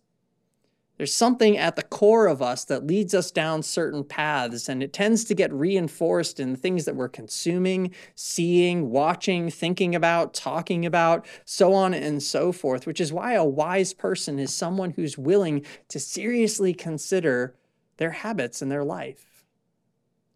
There's 0.98 1.14
something 1.14 1.58
at 1.58 1.76
the 1.76 1.84
core 1.84 2.26
of 2.26 2.42
us 2.42 2.66
that 2.66 2.88
leads 2.88 3.14
us 3.14 3.30
down 3.30 3.62
certain 3.62 4.04
paths, 4.04 4.68
and 4.68 4.82
it 4.82 4.94
tends 4.94 5.24
to 5.26 5.36
get 5.36 5.54
reinforced 5.54 6.40
in 6.40 6.56
things 6.56 6.86
that 6.86 6.96
we're 6.96 7.08
consuming, 7.08 7.94
seeing, 8.16 8.90
watching, 8.90 9.52
thinking 9.52 9.94
about, 9.94 10.34
talking 10.34 10.88
about, 10.88 11.28
so 11.46 11.72
on 11.74 11.94
and 11.94 12.24
so 12.24 12.52
forth, 12.52 12.88
which 12.88 13.00
is 13.00 13.14
why 13.14 13.34
a 13.34 13.46
wise 13.46 13.94
person 13.94 14.40
is 14.40 14.52
someone 14.52 14.90
who's 14.92 15.20
willing 15.20 15.64
to 15.88 16.00
seriously 16.00 16.74
consider 16.74 17.56
their 17.98 18.12
habits 18.12 18.64
in 18.64 18.70
their 18.70 18.84
life, 18.84 19.46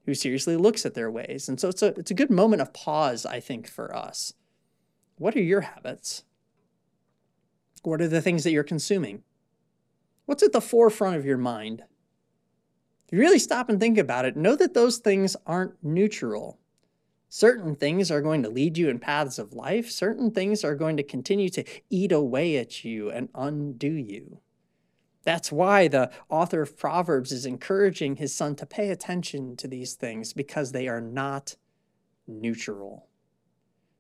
who 0.06 0.14
seriously 0.14 0.56
looks 0.56 0.86
at 0.86 0.94
their 0.94 1.10
ways. 1.10 1.50
And 1.50 1.60
so 1.60 1.70
it's 1.70 1.82
a, 1.82 1.88
it's 1.88 2.12
a 2.12 2.16
good 2.16 2.30
moment 2.30 2.62
of 2.62 2.72
pause, 2.72 3.26
I 3.26 3.40
think, 3.40 3.68
for 3.68 3.96
us. 3.96 4.34
What 5.18 5.36
are 5.36 5.42
your 5.42 5.62
habits? 5.62 6.24
What 7.82 8.00
are 8.00 8.08
the 8.08 8.22
things 8.22 8.44
that 8.44 8.52
you're 8.52 8.64
consuming? 8.64 9.24
What's 10.32 10.44
at 10.44 10.54
the 10.54 10.62
forefront 10.62 11.18
of 11.18 11.26
your 11.26 11.38
mind? 11.38 11.84
If 13.06 13.12
you 13.12 13.20
really 13.20 13.38
stop 13.38 13.68
and 13.68 13.82
think 13.82 13.98
about 13.98 14.24
it, 14.24 14.38
know 14.38 14.56
that 14.56 14.74
those 14.74 14.98
things 14.98 15.36
aren't 15.46 15.84
neutral. 15.84 16.58
Certain 17.28 17.76
things 17.76 18.10
are 18.10 18.22
going 18.22 18.42
to 18.44 18.50
lead 18.50 18.78
you 18.78 18.88
in 18.88 18.98
paths 18.98 19.38
of 19.38 19.52
life, 19.52 19.92
certain 19.92 20.32
things 20.32 20.64
are 20.64 20.74
going 20.74 20.96
to 20.96 21.04
continue 21.04 21.50
to 21.50 21.66
eat 21.90 22.14
away 22.14 22.56
at 22.56 22.86
you 22.86 23.12
and 23.12 23.28
undo 23.36 23.92
you. 23.92 24.40
That's 25.24 25.52
why 25.52 25.90
the 25.90 26.10
author 26.30 26.62
of 26.62 26.78
Proverbs 26.78 27.34
is 27.34 27.46
encouraging 27.46 28.16
his 28.16 28.34
son 28.34 28.56
to 28.56 28.66
pay 28.66 28.90
attention 28.90 29.58
to 29.58 29.68
these 29.68 29.96
things 29.96 30.32
because 30.32 30.72
they 30.72 30.88
are 30.88 31.02
not 31.02 31.58
neutral. 32.26 33.10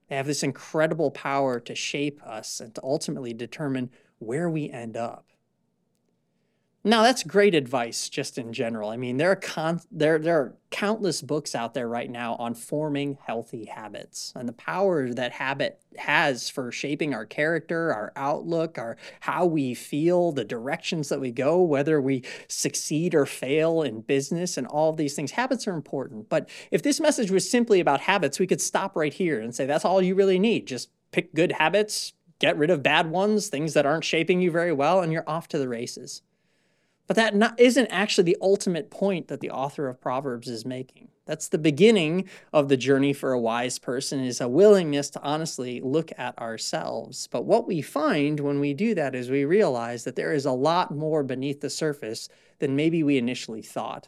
They 0.08 0.16
have 0.16 0.28
this 0.28 0.44
incredible 0.44 1.12
power 1.12 1.60
to 1.60 1.76
shape 1.76 2.24
us 2.24 2.62
and 2.62 2.74
to 2.76 2.82
ultimately 2.86 3.34
determine 3.34 3.90
where 4.20 4.50
we 4.50 4.70
end 4.70 4.96
up. 4.96 5.26
Now 6.84 7.04
that's 7.04 7.22
great 7.22 7.54
advice 7.54 8.10
just 8.10 8.40
in 8.40 8.54
general. 8.54 8.90
I 8.90 8.98
mean, 8.98 9.18
there 9.18 9.30
are 9.30 9.36
con- 9.36 9.82
there 9.92 10.18
there 10.18 10.40
are 10.40 10.56
countless 10.72 11.22
books 11.22 11.54
out 11.54 11.76
there 11.76 11.88
right 11.88 12.10
now 12.10 12.34
on 12.36 12.56
forming 12.56 13.20
healthy 13.24 13.66
habits 13.66 14.34
and 14.36 14.50
the 14.50 14.54
power 14.54 15.14
that 15.14 15.34
habit 15.34 15.80
has 15.98 16.50
for 16.50 16.72
shaping 16.72 17.14
our 17.14 17.26
character, 17.26 17.94
our 17.94 18.12
outlook, 18.16 18.80
our 18.80 18.98
how 19.20 19.46
we 19.46 19.76
feel, 19.76 20.32
the 20.32 20.44
directions 20.44 21.10
that 21.10 21.20
we 21.20 21.30
go, 21.32 21.62
whether 21.62 22.02
we 22.02 22.24
succeed 22.48 23.14
or 23.14 23.28
fail 23.28 23.84
in 23.84 24.02
business 24.02 24.58
and 24.58 24.66
all 24.66 24.90
of 24.90 24.98
these 24.98 25.14
things. 25.14 25.32
Habits 25.32 25.68
are 25.68 25.76
important. 25.76 26.30
But 26.30 26.50
if 26.72 26.82
this 26.82 27.00
message 27.00 27.30
was 27.30 27.48
simply 27.48 27.80
about 27.80 28.02
habits, 28.02 28.40
we 28.40 28.48
could 28.48 28.62
stop 28.62 28.96
right 28.96 29.14
here 29.14 29.40
and 29.40 29.54
say 29.54 29.68
that's 29.68 29.86
all 29.86 30.02
you 30.02 30.16
really 30.16 30.40
need. 30.40 30.66
Just 30.66 30.90
pick 31.12 31.36
good 31.36 31.52
habits, 31.52 32.14
get 32.40 32.58
rid 32.58 32.72
of 32.72 32.82
bad 32.82 33.12
ones, 33.12 33.50
things 33.50 33.76
that 33.76 33.86
aren't 33.86 34.04
shaping 34.04 34.42
you 34.42 34.50
very 34.50 34.74
well 34.74 35.02
and 35.02 35.14
you're 35.14 35.30
off 35.30 35.48
to 35.50 35.60
the 35.60 35.70
races. 35.70 36.24
But 37.12 37.18
that 37.18 37.36
not, 37.36 37.60
isn't 37.60 37.88
actually 37.88 38.24
the 38.24 38.38
ultimate 38.40 38.90
point 38.90 39.28
that 39.28 39.42
the 39.42 39.52
author 39.52 39.90
of 39.90 40.00
Proverbs 40.00 40.48
is 40.48 40.66
making. 40.66 41.10
That's 41.26 41.50
the 41.50 41.58
beginning 41.58 42.30
of 42.54 42.70
the 42.70 42.78
journey 42.78 43.12
for 43.12 43.34
a 43.34 43.40
wise 43.40 43.80
person 43.80 44.24
is 44.24 44.40
a 44.40 44.48
willingness 44.48 45.10
to 45.10 45.22
honestly 45.22 45.82
look 45.82 46.14
at 46.18 46.40
ourselves. 46.40 47.28
But 47.28 47.44
what 47.44 47.68
we 47.68 47.82
find 47.82 48.40
when 48.40 48.62
we 48.62 48.74
do 48.74 48.96
that 48.96 49.14
is 49.14 49.30
we 49.30 49.44
realize 49.44 50.06
that 50.06 50.16
there 50.16 50.32
is 50.32 50.46
a 50.46 50.54
lot 50.54 50.96
more 50.96 51.22
beneath 51.22 51.60
the 51.60 51.70
surface 51.70 52.30
than 52.60 52.78
maybe 52.78 53.04
we 53.04 53.18
initially 53.18 53.62
thought. 53.62 54.08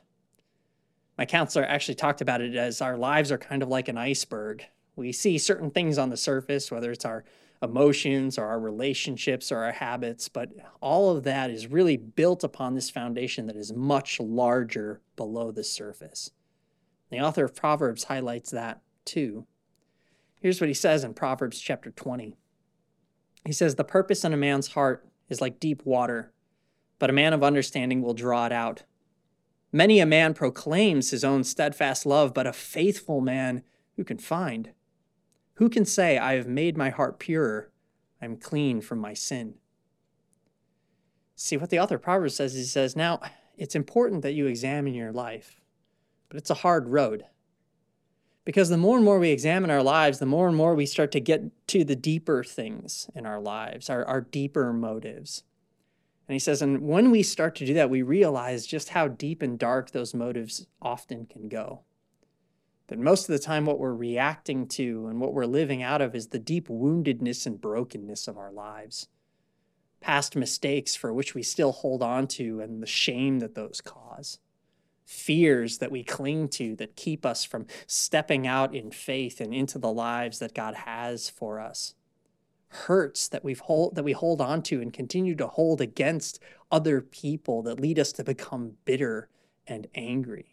My 1.18 1.26
counselor 1.26 1.66
actually 1.66 1.96
talked 1.96 2.22
about 2.22 2.40
it 2.40 2.56
as 2.56 2.82
our 2.82 2.96
lives 2.96 3.34
are 3.34 3.38
kind 3.38 3.62
of 3.62 3.68
like 3.68 3.90
an 3.90 3.98
iceberg. 3.98 4.64
We 4.96 5.12
see 5.12 5.38
certain 5.38 5.72
things 5.72 5.98
on 5.98 6.10
the 6.10 6.16
surface, 6.16 6.72
whether 6.72 6.90
it's 6.90 7.04
our 7.04 7.26
emotions 7.64 8.38
or 8.38 8.46
our 8.46 8.60
relationships 8.60 9.52
or 9.52 9.64
our 9.64 9.72
habits, 9.72 10.28
but 10.28 10.50
all 10.82 11.16
of 11.16 11.24
that 11.24 11.50
is 11.50 11.68
really 11.68 11.98
built 11.98 12.44
upon 12.44 12.76
this 12.76 12.90
foundation 12.90 13.48
that 13.48 13.56
is 13.56 13.74
much 13.74 14.20
larger 14.20 15.02
below 15.16 15.52
the 15.52 15.64
surface. 15.64 16.32
The 17.10 17.22
author 17.22 17.46
of 17.46 17.56
Proverbs 17.56 18.06
highlights 18.06 18.52
that 18.52 18.82
too. 19.06 19.48
Here's 20.42 20.60
what 20.60 20.68
he 20.68 20.74
says 20.74 21.04
in 21.04 21.14
Proverbs 21.14 21.60
chapter 21.60 21.90
20. 21.90 22.36
He 23.46 23.54
says, 23.54 23.76
The 23.76 23.84
purpose 23.84 24.26
in 24.26 24.34
a 24.34 24.38
man's 24.38 24.70
heart 24.70 25.08
is 25.30 25.40
like 25.40 25.60
deep 25.60 25.86
water, 25.86 26.34
but 27.00 27.10
a 27.10 27.14
man 27.14 27.34
of 27.34 27.44
understanding 27.44 28.02
will 28.02 28.14
draw 28.14 28.46
it 28.46 28.52
out. 28.52 28.84
Many 29.72 30.00
a 30.00 30.06
man 30.06 30.34
proclaims 30.34 31.12
his 31.12 31.24
own 31.24 31.44
steadfast 31.44 32.06
love, 32.06 32.34
but 32.34 32.46
a 32.46 32.54
faithful 32.54 33.22
man 33.22 33.64
who 33.96 34.04
can 34.04 34.18
find? 34.18 34.72
Who 35.56 35.70
can 35.70 35.86
say, 35.86 36.18
I 36.18 36.34
have 36.34 36.48
made 36.48 36.78
my 36.78 36.90
heart 36.90 37.20
pure? 37.20 37.70
I 38.22 38.26
am 38.26 38.38
clean 38.38 38.82
from 38.82 39.00
my 39.00 39.14
sin? 39.14 39.56
See, 41.36 41.58
what 41.58 41.70
the 41.70 41.80
author 41.80 41.96
of 41.96 42.02
Proverbs 42.02 42.36
says, 42.36 42.54
he 42.54 42.64
says, 42.64 42.96
now 42.96 43.20
it's 43.58 43.76
important 43.76 44.22
that 44.22 44.34
you 44.34 44.48
examine 44.48 44.94
your 44.94 45.12
life, 45.12 45.62
but 46.30 46.38
it's 46.38 46.50
a 46.50 46.56
hard 46.56 46.90
road. 46.90 47.26
Because 48.46 48.70
the 48.70 48.78
more 48.78 48.98
and 48.98 49.06
more 49.06 49.20
we 49.20 49.30
examine 49.30 49.70
our 49.70 49.84
lives, 49.84 50.20
the 50.20 50.26
more 50.26 50.48
and 50.48 50.58
more 50.58 50.76
we 50.76 50.86
start 50.86 51.12
to 51.12 51.20
get 51.20 51.44
to 51.68 51.84
the 51.84 51.96
deeper 51.96 52.44
things 52.44 53.10
in 53.16 53.26
our 53.26 53.40
lives, 53.40 53.90
our, 53.90 54.06
our 54.06 54.22
deeper 54.22 54.74
motives. 54.74 55.44
And 56.28 56.34
he 56.34 56.40
says, 56.40 56.62
and 56.62 56.82
when 56.82 57.12
we 57.12 57.24
start 57.24 57.56
to 57.56 57.66
do 57.66 57.74
that, 57.74 57.90
we 57.90 58.02
realize 58.02 58.66
just 58.66 58.90
how 58.90 59.08
deep 59.08 59.42
and 59.42 59.60
dark 59.60 59.92
those 59.92 60.14
motives 60.14 60.68
often 60.82 61.26
can 61.26 61.48
go. 61.48 61.82
That 62.88 63.00
most 63.00 63.30
of 63.30 63.34
the 63.34 63.40
time, 63.40 63.66
what 63.66 63.80
we're 63.80 63.94
reacting 63.94 64.68
to 64.70 65.08
and 65.08 65.20
what 65.20 65.34
we're 65.34 65.46
living 65.46 65.82
out 65.82 66.02
of 66.02 66.16
is 66.16 66.28
the 66.28 66.40
deep 66.40 66.68
woundedness 66.68 67.46
and 67.46 67.60
brokenness 67.60 68.28
of 68.28 68.38
our 68.38 68.52
lives. 68.52 69.08
Past 70.02 70.36
mistakes 70.36 70.96
for 70.96 71.14
which 71.14 71.34
we 71.34 71.44
still 71.44 71.72
hold 71.72 72.04
on 72.04 72.28
to 72.28 72.60
and 72.60 72.84
the 72.84 72.88
shame 72.88 73.40
that 73.40 73.56
those 73.56 73.80
cause. 73.80 74.40
Fears 75.06 75.78
that 75.78 75.92
we 75.92 76.04
cling 76.04 76.50
to 76.50 76.76
that 76.76 76.98
keep 76.98 77.26
us 77.26 77.46
from 77.46 77.68
stepping 77.88 78.46
out 78.46 78.76
in 78.76 78.92
faith 78.92 79.40
and 79.40 79.54
into 79.54 79.80
the 79.80 79.92
lives 79.92 80.40
that 80.40 80.54
God 80.54 80.76
has 80.76 81.30
for 81.30 81.62
us. 81.62 81.96
Hurts 82.68 83.30
that, 83.30 83.46
we've 83.46 83.60
hold, 83.60 83.96
that 83.96 84.04
we 84.04 84.14
hold 84.14 84.42
on 84.42 84.62
to 84.64 84.82
and 84.82 84.92
continue 84.92 85.36
to 85.36 85.48
hold 85.48 85.80
against 85.80 86.40
other 86.70 87.00
people 87.00 87.62
that 87.64 87.80
lead 87.80 87.98
us 87.98 88.12
to 88.14 88.24
become 88.24 88.74
bitter 88.84 89.30
and 89.68 89.88
angry 89.96 90.53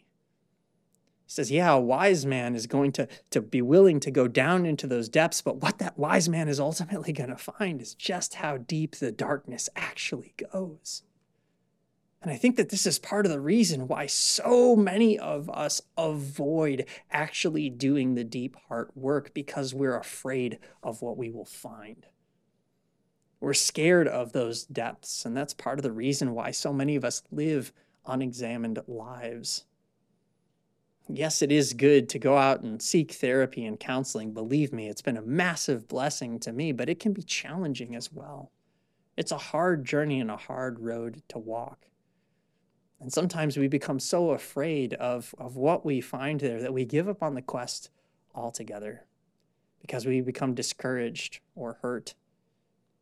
says, 1.31 1.49
yeah, 1.49 1.71
a 1.71 1.79
wise 1.79 2.25
man 2.25 2.55
is 2.55 2.67
going 2.67 2.91
to, 2.91 3.07
to 3.29 3.41
be 3.41 3.61
willing 3.61 4.01
to 4.01 4.11
go 4.11 4.27
down 4.27 4.65
into 4.65 4.85
those 4.85 5.07
depths, 5.07 5.41
but 5.41 5.61
what 5.61 5.77
that 5.77 5.97
wise 5.97 6.27
man 6.27 6.49
is 6.49 6.59
ultimately 6.59 7.13
going 7.13 7.29
to 7.29 7.37
find 7.37 7.81
is 7.81 7.95
just 7.95 8.35
how 8.35 8.57
deep 8.57 8.97
the 8.97 9.13
darkness 9.13 9.69
actually 9.75 10.33
goes. 10.51 11.03
And 12.21 12.31
I 12.31 12.35
think 12.35 12.57
that 12.57 12.69
this 12.69 12.85
is 12.85 12.99
part 12.99 13.25
of 13.25 13.31
the 13.31 13.39
reason 13.39 13.87
why 13.87 14.07
so 14.07 14.75
many 14.75 15.17
of 15.17 15.49
us 15.49 15.81
avoid 15.97 16.85
actually 17.09 17.69
doing 17.69 18.13
the 18.13 18.25
deep 18.25 18.57
heart 18.67 18.91
work 18.93 19.33
because 19.33 19.73
we're 19.73 19.97
afraid 19.97 20.59
of 20.83 21.01
what 21.01 21.17
we 21.17 21.31
will 21.31 21.45
find. 21.45 22.07
We're 23.39 23.53
scared 23.53 24.07
of 24.07 24.33
those 24.33 24.65
depths, 24.65 25.25
and 25.25 25.35
that's 25.35 25.53
part 25.53 25.79
of 25.79 25.83
the 25.83 25.93
reason 25.93 26.35
why 26.35 26.51
so 26.51 26.73
many 26.73 26.95
of 26.97 27.05
us 27.05 27.23
live 27.31 27.71
unexamined 28.05 28.79
lives. 28.85 29.63
Yes, 31.13 31.41
it 31.41 31.51
is 31.51 31.73
good 31.73 32.07
to 32.09 32.19
go 32.19 32.37
out 32.37 32.61
and 32.61 32.81
seek 32.81 33.11
therapy 33.11 33.65
and 33.65 33.79
counseling. 33.79 34.33
Believe 34.33 34.71
me, 34.71 34.87
it's 34.87 35.01
been 35.01 35.17
a 35.17 35.21
massive 35.21 35.87
blessing 35.87 36.39
to 36.39 36.53
me, 36.53 36.71
but 36.71 36.87
it 36.87 36.99
can 36.99 37.11
be 37.11 37.21
challenging 37.21 37.95
as 37.95 38.13
well. 38.13 38.51
It's 39.17 39.33
a 39.33 39.37
hard 39.37 39.83
journey 39.83 40.21
and 40.21 40.31
a 40.31 40.37
hard 40.37 40.79
road 40.79 41.21
to 41.27 41.37
walk. 41.37 41.87
And 43.01 43.11
sometimes 43.11 43.57
we 43.57 43.67
become 43.67 43.99
so 43.99 44.29
afraid 44.29 44.93
of, 44.93 45.35
of 45.37 45.57
what 45.57 45.85
we 45.85 45.99
find 45.99 46.39
there 46.39 46.61
that 46.61 46.73
we 46.73 46.85
give 46.85 47.09
up 47.09 47.21
on 47.21 47.35
the 47.35 47.41
quest 47.41 47.89
altogether 48.33 49.05
because 49.81 50.05
we 50.05 50.21
become 50.21 50.53
discouraged 50.53 51.39
or 51.55 51.79
hurt 51.81 52.13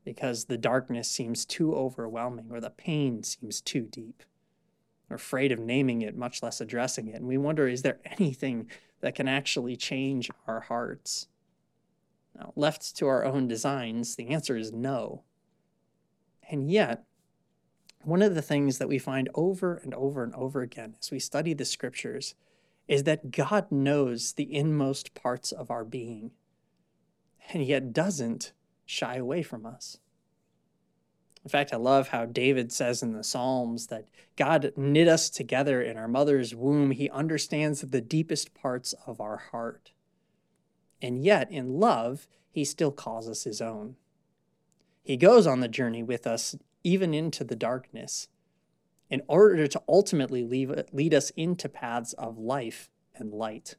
because 0.03 0.45
the 0.45 0.57
darkness 0.57 1.07
seems 1.07 1.45
too 1.45 1.75
overwhelming 1.75 2.47
or 2.49 2.59
the 2.59 2.69
pain 2.71 3.21
seems 3.21 3.61
too 3.61 3.81
deep. 3.81 4.23
Afraid 5.09 5.51
of 5.51 5.59
naming 5.59 6.01
it, 6.01 6.15
much 6.15 6.43
less 6.43 6.61
addressing 6.61 7.07
it. 7.07 7.15
And 7.15 7.27
we 7.27 7.37
wonder 7.37 7.67
is 7.67 7.81
there 7.81 7.99
anything 8.05 8.69
that 9.01 9.15
can 9.15 9.27
actually 9.27 9.75
change 9.75 10.29
our 10.47 10.61
hearts? 10.61 11.27
Now, 12.35 12.53
left 12.55 12.95
to 12.97 13.07
our 13.07 13.25
own 13.25 13.47
designs, 13.47 14.15
the 14.15 14.29
answer 14.29 14.55
is 14.55 14.71
no. 14.71 15.23
And 16.49 16.69
yet, 16.69 17.03
one 18.03 18.21
of 18.21 18.35
the 18.35 18.41
things 18.41 18.77
that 18.77 18.87
we 18.87 18.97
find 18.97 19.29
over 19.35 19.75
and 19.75 19.93
over 19.93 20.23
and 20.23 20.33
over 20.35 20.61
again 20.61 20.95
as 20.99 21.11
we 21.11 21.19
study 21.19 21.53
the 21.53 21.65
scriptures 21.65 22.35
is 22.87 23.03
that 23.03 23.31
God 23.31 23.71
knows 23.71 24.33
the 24.33 24.53
inmost 24.53 25.13
parts 25.13 25.51
of 25.51 25.69
our 25.69 25.83
being 25.83 26.31
and 27.53 27.63
yet 27.63 27.93
doesn't 27.93 28.53
shy 28.85 29.15
away 29.15 29.43
from 29.43 29.65
us. 29.65 29.97
In 31.43 31.49
fact, 31.49 31.73
I 31.73 31.77
love 31.77 32.09
how 32.09 32.25
David 32.25 32.71
says 32.71 33.01
in 33.01 33.13
the 33.13 33.23
Psalms 33.23 33.87
that 33.87 34.07
God 34.35 34.73
knit 34.75 35.07
us 35.07 35.29
together 35.29 35.81
in 35.81 35.97
our 35.97 36.07
mother's 36.07 36.53
womb. 36.53 36.91
He 36.91 37.09
understands 37.09 37.81
the 37.81 38.01
deepest 38.01 38.53
parts 38.53 38.93
of 39.07 39.21
our 39.21 39.37
heart. 39.37 39.91
And 41.01 41.23
yet, 41.23 41.49
in 41.49 41.79
love, 41.79 42.27
he 42.51 42.65
still 42.65 42.91
calls 42.91 43.29
us 43.29 43.45
his 43.45 43.61
own. 43.61 43.95
He 45.01 45.15
goes 45.17 45.47
on 45.47 45.61
the 45.61 45.67
journey 45.67 46.03
with 46.03 46.27
us 46.27 46.55
even 46.83 47.13
into 47.13 47.43
the 47.43 47.55
darkness 47.55 48.27
in 49.09 49.21
order 49.27 49.65
to 49.65 49.81
ultimately 49.87 50.43
lead 50.43 51.13
us 51.13 51.29
into 51.31 51.67
paths 51.69 52.13
of 52.13 52.37
life 52.37 52.89
and 53.15 53.33
light. 53.33 53.75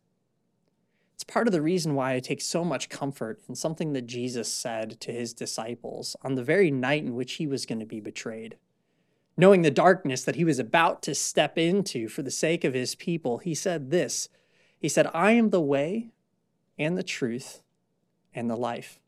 It's 1.21 1.31
part 1.31 1.47
of 1.47 1.53
the 1.53 1.61
reason 1.61 1.95
why 1.95 2.15
I 2.15 2.21
take 2.21 2.41
so 2.41 2.65
much 2.65 2.89
comfort 2.89 3.43
in 3.47 3.55
something 3.55 3.93
that 3.93 4.07
Jesus 4.07 4.50
said 4.50 4.99
to 5.00 5.12
his 5.12 5.35
disciples 5.35 6.17
on 6.23 6.35
the 6.35 6.43
very 6.43 6.71
night 6.71 7.05
in 7.05 7.15
which 7.15 7.35
he 7.35 7.47
was 7.47 7.67
going 7.67 7.81
to 7.81 7.85
be 7.85 8.00
betrayed. 8.00 8.57
Knowing 9.37 9.61
the 9.61 9.71
darkness 9.71 10.25
that 10.25 10.37
he 10.37 10.45
was 10.45 10.59
about 10.59 11.03
to 11.03 11.15
step 11.15 11.59
into 11.59 12.09
for 12.09 12.23
the 12.23 12.31
sake 12.31 12.65
of 12.65 12.73
his 12.73 12.95
people, 12.95 13.37
he 13.37 13.55
said 13.55 13.91
this 13.91 14.31
He 14.79 14.89
said, 14.89 15.09
I 15.12 15.33
am 15.33 15.50
the 15.50 15.61
way 15.61 16.09
and 16.79 16.97
the 16.97 17.03
truth 17.03 17.61
and 18.35 18.49
the 18.49 18.57
life. 18.57 18.99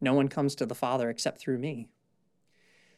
No 0.00 0.14
one 0.14 0.28
comes 0.28 0.54
to 0.54 0.64
the 0.64 0.74
Father 0.74 1.10
except 1.10 1.36
through 1.36 1.58
me. 1.58 1.90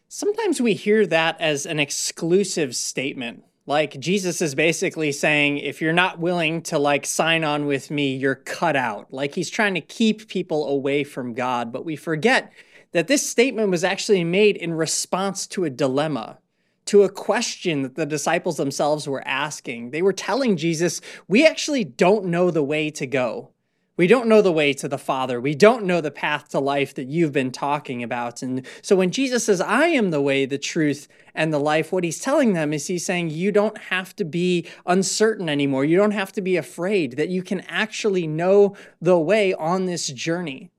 Sometimes 0.06 0.60
we 0.60 0.74
hear 0.74 1.04
that 1.04 1.40
as 1.40 1.66
an 1.66 1.80
exclusive 1.80 2.76
statement 2.76 3.42
like 3.68 4.00
Jesus 4.00 4.40
is 4.40 4.54
basically 4.54 5.12
saying, 5.12 5.58
if 5.58 5.82
you're 5.82 5.92
not 5.92 6.18
willing 6.18 6.62
to 6.62 6.78
like 6.78 7.04
sign 7.04 7.44
on 7.44 7.66
with 7.66 7.90
me, 7.90 8.16
you're 8.16 8.34
cut 8.34 8.76
out. 8.76 9.12
Like 9.12 9.34
he's 9.34 9.50
trying 9.50 9.74
to 9.74 9.82
keep 9.82 10.26
people 10.26 10.66
away 10.68 11.04
from 11.04 11.34
God. 11.34 11.70
But 11.70 11.84
we 11.84 11.94
forget 11.94 12.50
that 12.92 13.08
this 13.08 13.28
statement 13.28 13.70
was 13.70 13.84
actually 13.84 14.24
made 14.24 14.56
in 14.56 14.72
response 14.72 15.46
to 15.48 15.64
a 15.64 15.70
dilemma, 15.70 16.38
to 16.86 17.02
a 17.02 17.10
question 17.10 17.82
that 17.82 17.94
the 17.94 18.06
disciples 18.06 18.56
themselves 18.56 19.06
were 19.06 19.26
asking. 19.28 19.90
They 19.90 20.00
were 20.00 20.14
telling 20.14 20.56
Jesus, 20.56 21.02
we 21.28 21.46
actually 21.46 21.84
don't 21.84 22.24
know 22.24 22.50
the 22.50 22.64
way 22.64 22.88
to 22.92 23.06
go. 23.06 23.50
We 23.98 24.06
don't 24.06 24.28
know 24.28 24.42
the 24.42 24.52
way 24.52 24.72
to 24.74 24.86
the 24.86 24.96
Father. 24.96 25.40
We 25.40 25.56
don't 25.56 25.84
know 25.84 26.00
the 26.00 26.12
path 26.12 26.50
to 26.50 26.60
life 26.60 26.94
that 26.94 27.08
you've 27.08 27.32
been 27.32 27.50
talking 27.50 28.00
about. 28.04 28.42
And 28.42 28.64
so 28.80 28.94
when 28.94 29.10
Jesus 29.10 29.44
says, 29.44 29.60
I 29.60 29.88
am 29.88 30.12
the 30.12 30.20
way, 30.20 30.46
the 30.46 30.56
truth, 30.56 31.08
and 31.34 31.52
the 31.52 31.58
life, 31.58 31.90
what 31.90 32.04
he's 32.04 32.20
telling 32.20 32.52
them 32.52 32.72
is 32.72 32.86
he's 32.86 33.04
saying, 33.04 33.30
you 33.30 33.50
don't 33.50 33.76
have 33.76 34.14
to 34.14 34.24
be 34.24 34.68
uncertain 34.86 35.48
anymore. 35.48 35.84
You 35.84 35.96
don't 35.96 36.12
have 36.12 36.30
to 36.34 36.40
be 36.40 36.56
afraid, 36.56 37.16
that 37.16 37.28
you 37.28 37.42
can 37.42 37.60
actually 37.62 38.28
know 38.28 38.76
the 39.00 39.18
way 39.18 39.52
on 39.52 39.86
this 39.86 40.06
journey. 40.06 40.70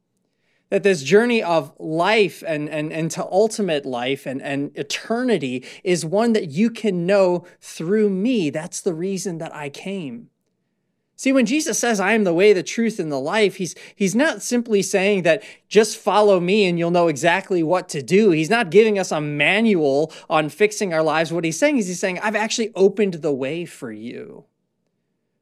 That 0.69 0.83
this 0.83 1.03
journey 1.03 1.43
of 1.43 1.73
life 1.77 2.41
and, 2.47 2.69
and, 2.69 2.93
and 2.93 3.11
to 3.11 3.25
ultimate 3.25 3.85
life 3.85 4.25
and, 4.25 4.41
and 4.41 4.71
eternity 4.75 5.65
is 5.83 6.05
one 6.05 6.31
that 6.33 6.51
you 6.51 6.69
can 6.69 7.05
know 7.05 7.45
through 7.59 8.11
me. 8.11 8.49
That's 8.49 8.79
the 8.79 8.93
reason 8.93 9.39
that 9.39 9.53
I 9.53 9.67
came. 9.67 10.29
See, 11.19 11.33
when 11.33 11.45
Jesus 11.45 11.77
says, 11.77 11.99
I 11.99 12.13
am 12.13 12.23
the 12.23 12.33
way, 12.33 12.53
the 12.53 12.63
truth, 12.63 12.97
and 12.97 13.11
the 13.11 13.19
life, 13.19 13.57
he's, 13.57 13.75
he's 13.93 14.15
not 14.15 14.41
simply 14.41 14.81
saying 14.81 15.23
that 15.23 15.43
just 15.67 15.97
follow 15.97 16.39
me 16.39 16.65
and 16.65 16.79
you'll 16.79 16.91
know 16.91 17.09
exactly 17.09 17.61
what 17.61 17.89
to 17.89 18.01
do. 18.01 18.31
He's 18.31 18.49
not 18.49 18.71
giving 18.71 18.97
us 18.97 19.11
a 19.11 19.19
manual 19.19 20.13
on 20.29 20.47
fixing 20.47 20.93
our 20.93 21.03
lives. 21.03 21.33
What 21.33 21.43
he's 21.43 21.59
saying 21.59 21.77
is, 21.77 21.89
he's 21.89 21.99
saying, 21.99 22.19
I've 22.19 22.37
actually 22.37 22.71
opened 22.73 23.15
the 23.15 23.33
way 23.33 23.65
for 23.65 23.91
you. 23.91 24.45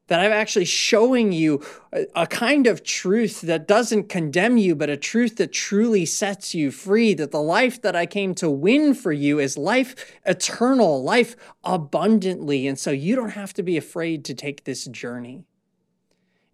That 0.08 0.20
I'm 0.20 0.32
actually 0.32 0.66
showing 0.66 1.32
you 1.32 1.64
a, 1.94 2.08
a 2.16 2.26
kind 2.26 2.66
of 2.66 2.84
truth 2.84 3.42
that 3.42 3.68
doesn't 3.68 4.10
condemn 4.10 4.58
you, 4.58 4.74
but 4.74 4.90
a 4.90 4.98
truth 4.98 5.36
that 5.36 5.54
truly 5.54 6.08
sets 6.08 6.56
you 6.56 6.72
free. 6.72 7.14
That 7.14 7.30
the 7.30 7.40
life 7.40 7.84
that 7.84 7.96
I 7.96 8.08
came 8.08 8.34
to 8.36 8.50
win 8.50 8.96
for 8.96 9.12
you 9.12 9.38
is 9.38 9.60
life 9.60 10.12
eternal, 10.26 11.04
life 11.04 11.36
abundantly. 11.64 12.66
And 12.66 12.80
so 12.80 12.90
you 12.90 13.16
don't 13.16 13.34
have 13.34 13.54
to 13.54 13.62
be 13.62 13.78
afraid 13.78 14.26
to 14.26 14.34
take 14.34 14.64
this 14.64 14.86
journey. 14.86 15.46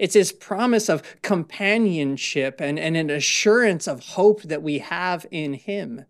It's 0.04 0.16
his 0.16 0.34
promise 0.34 0.90
of 0.90 1.02
companionship 1.22 2.60
and, 2.60 2.78
and 2.78 2.98
an 2.98 3.10
assurance 3.10 3.88
of 3.88 4.02
hope 4.02 4.42
that 4.42 4.62
we 4.62 4.80
have 4.80 5.26
in 5.32 5.54
him. 5.54 6.04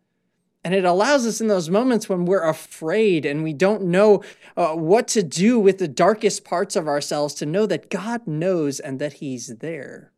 And 0.63 0.73
it 0.73 0.83
allows 0.83 1.27
us 1.27 1.39
in 1.39 1.47
those 1.47 1.69
moments 1.69 2.09
when 2.09 2.25
we're 2.25 2.49
afraid 2.49 3.23
and 3.23 3.43
we 3.43 3.53
don't 3.53 3.83
know 3.83 4.23
uh, 4.57 4.73
what 4.73 5.07
to 5.09 5.21
do 5.21 5.59
with 5.59 5.77
the 5.77 5.87
darkest 5.87 6.43
parts 6.43 6.75
of 6.75 6.87
ourselves 6.87 7.35
to 7.35 7.45
know 7.45 7.67
that 7.67 7.91
God 7.91 8.25
knows 8.25 8.79
and 8.79 8.97
that 8.97 9.13
He's 9.13 9.57
there. 9.57 10.11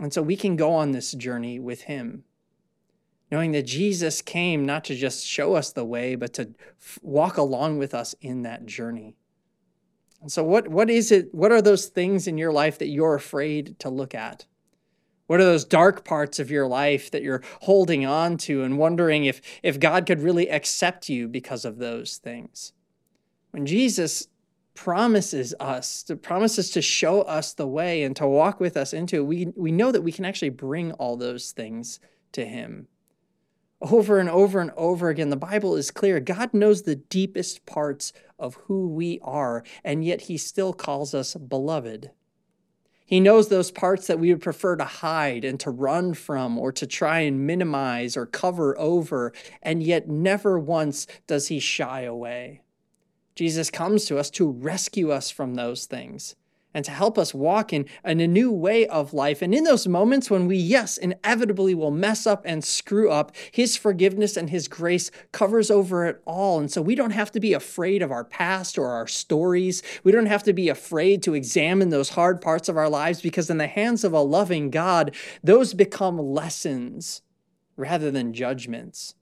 And 0.00 0.12
so 0.12 0.22
we 0.22 0.36
can 0.36 0.54
go 0.54 0.72
on 0.72 0.92
this 0.92 1.10
journey 1.14 1.58
with 1.58 1.82
Him, 1.82 2.22
knowing 3.28 3.50
that 3.50 3.66
Jesus 3.66 4.22
came 4.22 4.64
not 4.64 4.84
to 4.84 4.94
just 4.94 5.26
show 5.26 5.56
us 5.56 5.72
the 5.72 5.84
way, 5.84 6.14
but 6.14 6.32
to 6.34 6.54
f- 6.80 7.00
walk 7.02 7.38
along 7.38 7.78
with 7.78 7.92
us 7.92 8.14
in 8.20 8.42
that 8.42 8.66
journey. 8.66 9.16
And 10.20 10.32
so 10.32 10.42
what 10.42 10.68
what 10.68 10.90
is 10.90 11.12
it 11.12 11.34
what 11.34 11.52
are 11.52 11.62
those 11.62 11.86
things 11.86 12.26
in 12.26 12.38
your 12.38 12.52
life 12.52 12.78
that 12.78 12.88
you're 12.88 13.14
afraid 13.14 13.78
to 13.80 13.88
look 13.88 14.14
at? 14.14 14.46
What 15.26 15.40
are 15.40 15.44
those 15.44 15.64
dark 15.64 16.04
parts 16.04 16.38
of 16.38 16.50
your 16.50 16.66
life 16.66 17.10
that 17.10 17.22
you're 17.22 17.42
holding 17.62 18.06
on 18.06 18.38
to 18.38 18.62
and 18.62 18.78
wondering 18.78 19.26
if 19.26 19.40
if 19.62 19.78
God 19.78 20.06
could 20.06 20.20
really 20.20 20.50
accept 20.50 21.08
you 21.08 21.28
because 21.28 21.64
of 21.64 21.78
those 21.78 22.16
things? 22.16 22.72
When 23.50 23.66
Jesus 23.66 24.28
promises 24.74 25.54
us 25.58 26.02
to 26.04 26.16
promises 26.16 26.70
to 26.70 26.82
show 26.82 27.22
us 27.22 27.52
the 27.52 27.66
way 27.66 28.02
and 28.02 28.14
to 28.16 28.26
walk 28.26 28.60
with 28.60 28.76
us 28.76 28.92
into 28.92 29.16
it, 29.16 29.26
we 29.26 29.52
we 29.56 29.70
know 29.70 29.92
that 29.92 30.02
we 30.02 30.12
can 30.12 30.24
actually 30.24 30.50
bring 30.50 30.92
all 30.92 31.16
those 31.16 31.52
things 31.52 32.00
to 32.32 32.44
him 32.44 32.88
over 33.80 34.18
and 34.18 34.28
over 34.28 34.60
and 34.60 34.72
over 34.76 35.08
again, 35.08 35.30
the 35.30 35.36
Bible 35.36 35.76
is 35.76 35.90
clear. 35.90 36.20
God 36.20 36.52
knows 36.52 36.82
the 36.82 36.96
deepest 36.96 37.64
parts 37.66 38.12
of 38.38 38.54
who 38.66 38.88
we 38.88 39.18
are, 39.22 39.64
and 39.84 40.04
yet 40.04 40.22
He 40.22 40.36
still 40.36 40.72
calls 40.72 41.14
us 41.14 41.34
beloved. 41.34 42.10
He 43.04 43.20
knows 43.20 43.48
those 43.48 43.70
parts 43.70 44.06
that 44.06 44.18
we 44.18 44.32
would 44.32 44.42
prefer 44.42 44.76
to 44.76 44.84
hide 44.84 45.44
and 45.44 45.58
to 45.60 45.70
run 45.70 46.12
from 46.12 46.58
or 46.58 46.72
to 46.72 46.86
try 46.86 47.20
and 47.20 47.46
minimize 47.46 48.16
or 48.16 48.26
cover 48.26 48.78
over, 48.78 49.32
and 49.62 49.82
yet 49.82 50.08
never 50.08 50.58
once 50.58 51.06
does 51.26 51.48
He 51.48 51.58
shy 51.58 52.02
away. 52.02 52.60
Jesus 53.34 53.70
comes 53.70 54.04
to 54.06 54.18
us 54.18 54.30
to 54.30 54.50
rescue 54.50 55.10
us 55.10 55.30
from 55.30 55.54
those 55.54 55.86
things 55.86 56.34
and 56.74 56.84
to 56.84 56.90
help 56.90 57.18
us 57.18 57.32
walk 57.32 57.72
in, 57.72 57.86
in 58.04 58.20
a 58.20 58.26
new 58.26 58.52
way 58.52 58.86
of 58.86 59.14
life. 59.14 59.42
And 59.42 59.54
in 59.54 59.64
those 59.64 59.88
moments 59.88 60.30
when 60.30 60.46
we, 60.46 60.56
yes, 60.56 60.96
inevitably 60.96 61.74
will 61.74 61.90
mess 61.90 62.26
up 62.26 62.42
and 62.44 62.62
screw 62.64 63.10
up, 63.10 63.34
His 63.50 63.76
forgiveness 63.76 64.36
and 64.36 64.50
His 64.50 64.68
grace 64.68 65.10
covers 65.32 65.70
over 65.70 66.06
it 66.06 66.22
all. 66.24 66.60
And 66.60 66.70
so 66.70 66.82
we 66.82 66.94
don't 66.94 67.10
have 67.10 67.32
to 67.32 67.40
be 67.40 67.52
afraid 67.52 68.02
of 68.02 68.10
our 68.10 68.24
past 68.24 68.78
or 68.78 68.88
our 68.88 69.06
stories. 69.06 69.82
We 70.04 70.12
don't 70.12 70.26
have 70.26 70.42
to 70.44 70.52
be 70.52 70.68
afraid 70.68 71.22
to 71.22 71.34
examine 71.34 71.88
those 71.88 72.10
hard 72.10 72.40
parts 72.40 72.68
of 72.68 72.76
our 72.76 72.88
lives 72.88 73.22
because, 73.22 73.50
in 73.50 73.58
the 73.58 73.66
hands 73.66 74.04
of 74.04 74.12
a 74.12 74.20
loving 74.20 74.70
God, 74.70 75.14
those 75.42 75.74
become 75.74 76.18
lessons 76.18 77.22
rather 77.76 78.10
than 78.10 78.32
judgments. 78.32 79.14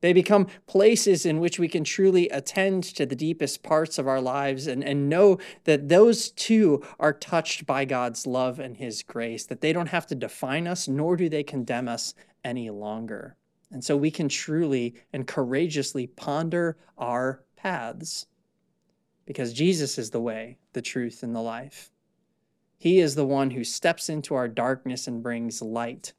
They 0.00 0.12
become 0.12 0.46
places 0.66 1.26
in 1.26 1.40
which 1.40 1.58
we 1.58 1.68
can 1.68 1.84
truly 1.84 2.28
attend 2.28 2.84
to 2.84 3.04
the 3.04 3.16
deepest 3.16 3.62
parts 3.62 3.98
of 3.98 4.06
our 4.06 4.20
lives 4.20 4.66
and, 4.66 4.84
and 4.84 5.08
know 5.08 5.38
that 5.64 5.88
those 5.88 6.30
too 6.30 6.84
are 7.00 7.12
touched 7.12 7.66
by 7.66 7.84
God's 7.84 8.26
love 8.26 8.60
and 8.60 8.76
His 8.76 9.02
grace, 9.02 9.44
that 9.46 9.60
they 9.60 9.72
don't 9.72 9.88
have 9.88 10.06
to 10.08 10.14
define 10.14 10.68
us, 10.68 10.86
nor 10.86 11.16
do 11.16 11.28
they 11.28 11.42
condemn 11.42 11.88
us 11.88 12.14
any 12.44 12.70
longer. 12.70 13.36
And 13.70 13.84
so 13.84 13.96
we 13.96 14.10
can 14.10 14.28
truly 14.28 14.94
and 15.12 15.26
courageously 15.26 16.06
ponder 16.06 16.78
our 16.96 17.42
paths 17.56 18.26
because 19.26 19.52
Jesus 19.52 19.98
is 19.98 20.10
the 20.10 20.20
way, 20.20 20.58
the 20.72 20.80
truth, 20.80 21.22
and 21.22 21.34
the 21.34 21.40
life. 21.40 21.90
He 22.78 23.00
is 23.00 23.14
the 23.14 23.26
one 23.26 23.50
who 23.50 23.64
steps 23.64 24.08
into 24.08 24.34
our 24.34 24.48
darkness 24.48 25.06
and 25.06 25.22
brings 25.22 25.60
light. 25.60 26.14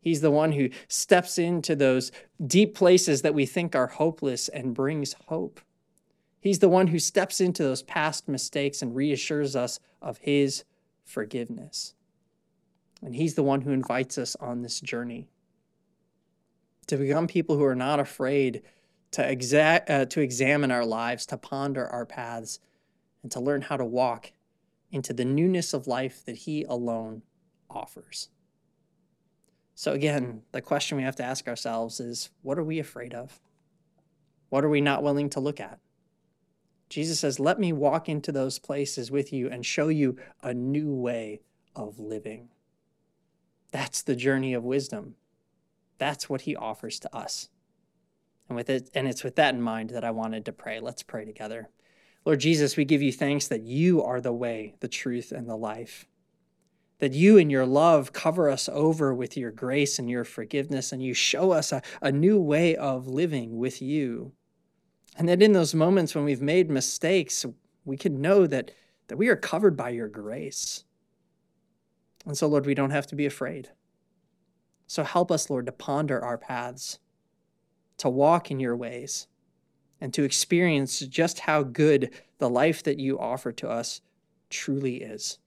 He's 0.00 0.20
the 0.20 0.30
one 0.30 0.52
who 0.52 0.70
steps 0.86 1.38
into 1.38 1.74
those 1.74 2.12
deep 2.44 2.74
places 2.74 3.22
that 3.22 3.34
we 3.34 3.46
think 3.46 3.74
are 3.74 3.88
hopeless 3.88 4.48
and 4.48 4.74
brings 4.74 5.14
hope. 5.26 5.60
He's 6.40 6.60
the 6.60 6.68
one 6.68 6.88
who 6.88 6.98
steps 6.98 7.40
into 7.40 7.64
those 7.64 7.82
past 7.82 8.28
mistakes 8.28 8.80
and 8.80 8.94
reassures 8.94 9.56
us 9.56 9.80
of 10.00 10.18
his 10.18 10.64
forgiveness. 11.04 11.94
And 13.02 13.14
he's 13.16 13.34
the 13.34 13.42
one 13.42 13.62
who 13.62 13.70
invites 13.70 14.18
us 14.18 14.36
on 14.36 14.62
this 14.62 14.80
journey 14.80 15.28
to 16.86 16.96
become 16.96 17.26
people 17.26 17.56
who 17.56 17.64
are 17.64 17.74
not 17.74 18.00
afraid 18.00 18.62
to, 19.12 19.22
exa- 19.22 19.88
uh, 19.88 20.04
to 20.06 20.20
examine 20.20 20.70
our 20.70 20.84
lives, 20.84 21.26
to 21.26 21.36
ponder 21.36 21.86
our 21.86 22.06
paths, 22.06 22.60
and 23.22 23.32
to 23.32 23.40
learn 23.40 23.62
how 23.62 23.76
to 23.76 23.84
walk 23.84 24.32
into 24.90 25.12
the 25.12 25.24
newness 25.24 25.74
of 25.74 25.86
life 25.86 26.24
that 26.24 26.36
He 26.36 26.64
alone 26.64 27.22
offers. 27.70 28.30
So, 29.78 29.92
again, 29.92 30.42
the 30.50 30.60
question 30.60 30.96
we 30.96 31.04
have 31.04 31.14
to 31.14 31.22
ask 31.22 31.46
ourselves 31.46 32.00
is 32.00 32.30
what 32.42 32.58
are 32.58 32.64
we 32.64 32.80
afraid 32.80 33.14
of? 33.14 33.38
What 34.48 34.64
are 34.64 34.68
we 34.68 34.80
not 34.80 35.04
willing 35.04 35.30
to 35.30 35.40
look 35.40 35.60
at? 35.60 35.78
Jesus 36.88 37.20
says, 37.20 37.38
Let 37.38 37.60
me 37.60 37.72
walk 37.72 38.08
into 38.08 38.32
those 38.32 38.58
places 38.58 39.12
with 39.12 39.32
you 39.32 39.48
and 39.48 39.64
show 39.64 39.86
you 39.86 40.16
a 40.42 40.52
new 40.52 40.92
way 40.92 41.42
of 41.76 42.00
living. 42.00 42.48
That's 43.70 44.02
the 44.02 44.16
journey 44.16 44.52
of 44.52 44.64
wisdom. 44.64 45.14
That's 45.98 46.28
what 46.28 46.40
he 46.40 46.56
offers 46.56 46.98
to 46.98 47.16
us. 47.16 47.48
And 48.48 48.56
with 48.56 48.68
it, 48.68 48.90
and 48.94 49.06
it's 49.06 49.22
with 49.22 49.36
that 49.36 49.54
in 49.54 49.62
mind 49.62 49.90
that 49.90 50.02
I 50.02 50.10
wanted 50.10 50.44
to 50.46 50.52
pray. 50.52 50.80
Let's 50.80 51.04
pray 51.04 51.24
together. 51.24 51.68
Lord 52.24 52.40
Jesus, 52.40 52.76
we 52.76 52.84
give 52.84 53.00
you 53.00 53.12
thanks 53.12 53.46
that 53.46 53.62
you 53.62 54.02
are 54.02 54.20
the 54.20 54.32
way, 54.32 54.74
the 54.80 54.88
truth, 54.88 55.30
and 55.30 55.48
the 55.48 55.54
life. 55.54 56.04
That 56.98 57.12
you 57.12 57.36
in 57.36 57.48
your 57.48 57.66
love 57.66 58.12
cover 58.12 58.50
us 58.50 58.68
over 58.72 59.14
with 59.14 59.36
your 59.36 59.52
grace 59.52 59.98
and 59.98 60.10
your 60.10 60.24
forgiveness, 60.24 60.92
and 60.92 61.02
you 61.02 61.14
show 61.14 61.52
us 61.52 61.72
a, 61.72 61.82
a 62.02 62.10
new 62.10 62.40
way 62.40 62.74
of 62.74 63.06
living 63.06 63.58
with 63.58 63.80
you. 63.80 64.32
And 65.16 65.28
that 65.28 65.42
in 65.42 65.52
those 65.52 65.74
moments 65.74 66.14
when 66.14 66.24
we've 66.24 66.42
made 66.42 66.70
mistakes, 66.70 67.46
we 67.84 67.96
can 67.96 68.20
know 68.20 68.46
that, 68.46 68.72
that 69.08 69.16
we 69.16 69.28
are 69.28 69.36
covered 69.36 69.76
by 69.76 69.90
your 69.90 70.08
grace. 70.08 70.84
And 72.26 72.36
so, 72.36 72.46
Lord, 72.46 72.66
we 72.66 72.74
don't 72.74 72.90
have 72.90 73.06
to 73.08 73.16
be 73.16 73.26
afraid. 73.26 73.70
So 74.86 75.04
help 75.04 75.30
us, 75.30 75.50
Lord, 75.50 75.66
to 75.66 75.72
ponder 75.72 76.22
our 76.22 76.38
paths, 76.38 76.98
to 77.98 78.08
walk 78.08 78.50
in 78.50 78.58
your 78.58 78.76
ways, 78.76 79.26
and 80.00 80.14
to 80.14 80.24
experience 80.24 81.00
just 81.00 81.40
how 81.40 81.62
good 81.62 82.10
the 82.38 82.48
life 82.48 82.82
that 82.84 82.98
you 82.98 83.18
offer 83.18 83.52
to 83.52 83.68
us 83.68 84.00
truly 84.50 84.96
is. 84.96 85.38